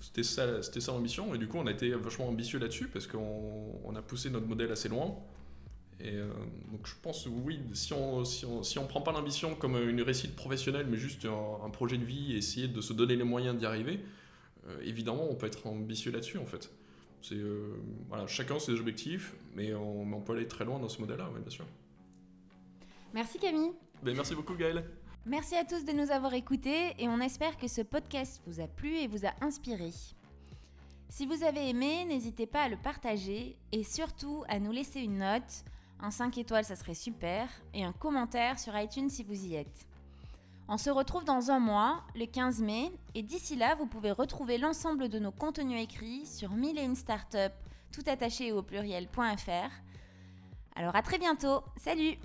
c'était 0.00 0.22
ça, 0.22 0.62
ça 0.62 0.92
l'ambition 0.92 1.34
et 1.34 1.38
du 1.38 1.48
coup 1.48 1.58
on 1.58 1.66
a 1.66 1.70
été 1.70 1.90
vachement 1.90 2.28
ambitieux 2.28 2.58
là-dessus 2.58 2.88
parce 2.88 3.06
qu'on 3.06 3.78
on 3.84 3.94
a 3.94 4.00
poussé 4.00 4.30
notre 4.30 4.46
modèle 4.46 4.72
assez 4.72 4.88
loin 4.88 5.14
Et 6.04 6.18
donc 6.72 6.84
je 6.86 6.94
pense 7.00 7.26
oui, 7.26 7.60
si 7.74 7.92
on 7.92 8.24
si 8.24 8.44
on, 8.44 8.64
si 8.64 8.78
on 8.78 8.86
prend 8.86 9.02
pas 9.02 9.12
l'ambition 9.12 9.54
comme 9.54 9.76
une 9.76 10.02
réussite 10.02 10.34
professionnelle, 10.34 10.86
mais 10.88 10.96
juste 10.96 11.26
un, 11.26 11.70
projet 11.70 11.96
de 11.96 12.04
vie, 12.04 12.34
essayer 12.34 12.66
de 12.66 12.80
se 12.80 12.92
donner 12.92 13.14
les 13.14 13.24
moyens 13.24 13.56
d'y 13.56 13.66
arriver, 13.66 14.00
évidemment 14.82 15.28
on 15.30 15.36
peut 15.36 15.46
être 15.46 15.64
ambitieux 15.66 16.10
là-dessus 16.10 16.38
en 16.38 16.44
fait. 16.44 16.70
C'est 17.22 17.38
voilà, 18.08 18.26
chacun 18.26 18.58
ses 18.58 18.72
objectifs, 18.72 19.34
mais 19.54 19.74
on, 19.74 20.12
on, 20.12 20.20
peut 20.20 20.32
aller 20.32 20.48
très 20.48 20.64
loin 20.64 20.80
dans 20.80 20.88
ce 20.88 21.00
modèle-là, 21.00 21.30
bien 21.40 21.50
sûr. 21.50 21.66
Merci 23.14 23.38
Camille. 23.38 23.70
Ben, 24.02 24.16
merci 24.16 24.34
beaucoup 24.34 24.54
Gaëlle. 24.54 24.84
Merci 25.24 25.54
à 25.54 25.64
tous 25.64 25.84
de 25.84 25.92
nous 25.92 26.10
avoir 26.10 26.34
écoutés 26.34 26.94
et 26.98 27.08
on 27.08 27.20
espère 27.20 27.56
que 27.56 27.68
ce 27.68 27.80
podcast 27.80 28.42
vous 28.44 28.60
a 28.60 28.66
plu 28.66 28.96
et 28.96 29.06
vous 29.06 29.24
a 29.24 29.32
inspiré. 29.40 29.90
Si 31.08 31.26
vous 31.26 31.44
avez 31.44 31.68
aimé, 31.68 32.04
n'hésitez 32.06 32.46
pas 32.46 32.62
à 32.62 32.68
le 32.68 32.76
partager 32.76 33.56
et 33.70 33.84
surtout 33.84 34.42
à 34.48 34.58
nous 34.58 34.72
laisser 34.72 35.00
une 35.00 35.18
note. 35.18 35.64
Un 36.02 36.10
5 36.10 36.36
étoiles, 36.38 36.64
ça 36.64 36.74
serait 36.74 36.94
super, 36.94 37.48
et 37.72 37.84
un 37.84 37.92
commentaire 37.92 38.58
sur 38.58 38.76
iTunes 38.76 39.08
si 39.08 39.22
vous 39.22 39.46
y 39.46 39.54
êtes. 39.54 39.86
On 40.68 40.76
se 40.76 40.90
retrouve 40.90 41.24
dans 41.24 41.52
un 41.52 41.60
mois, 41.60 42.02
le 42.16 42.26
15 42.26 42.60
mai, 42.60 42.90
et 43.14 43.22
d'ici 43.22 43.54
là, 43.54 43.76
vous 43.76 43.86
pouvez 43.86 44.10
retrouver 44.10 44.58
l'ensemble 44.58 45.08
de 45.08 45.20
nos 45.20 45.30
contenus 45.30 45.80
écrits 45.80 46.26
sur 46.26 46.50
mille 46.50 46.76
et 46.76 46.82
une 46.82 46.96
tout 47.92 48.02
attaché 48.06 48.50
au 48.50 48.62
pluriel.fr. 48.62 49.70
Alors 50.74 50.96
à 50.96 51.02
très 51.02 51.18
bientôt, 51.18 51.62
salut 51.76 52.18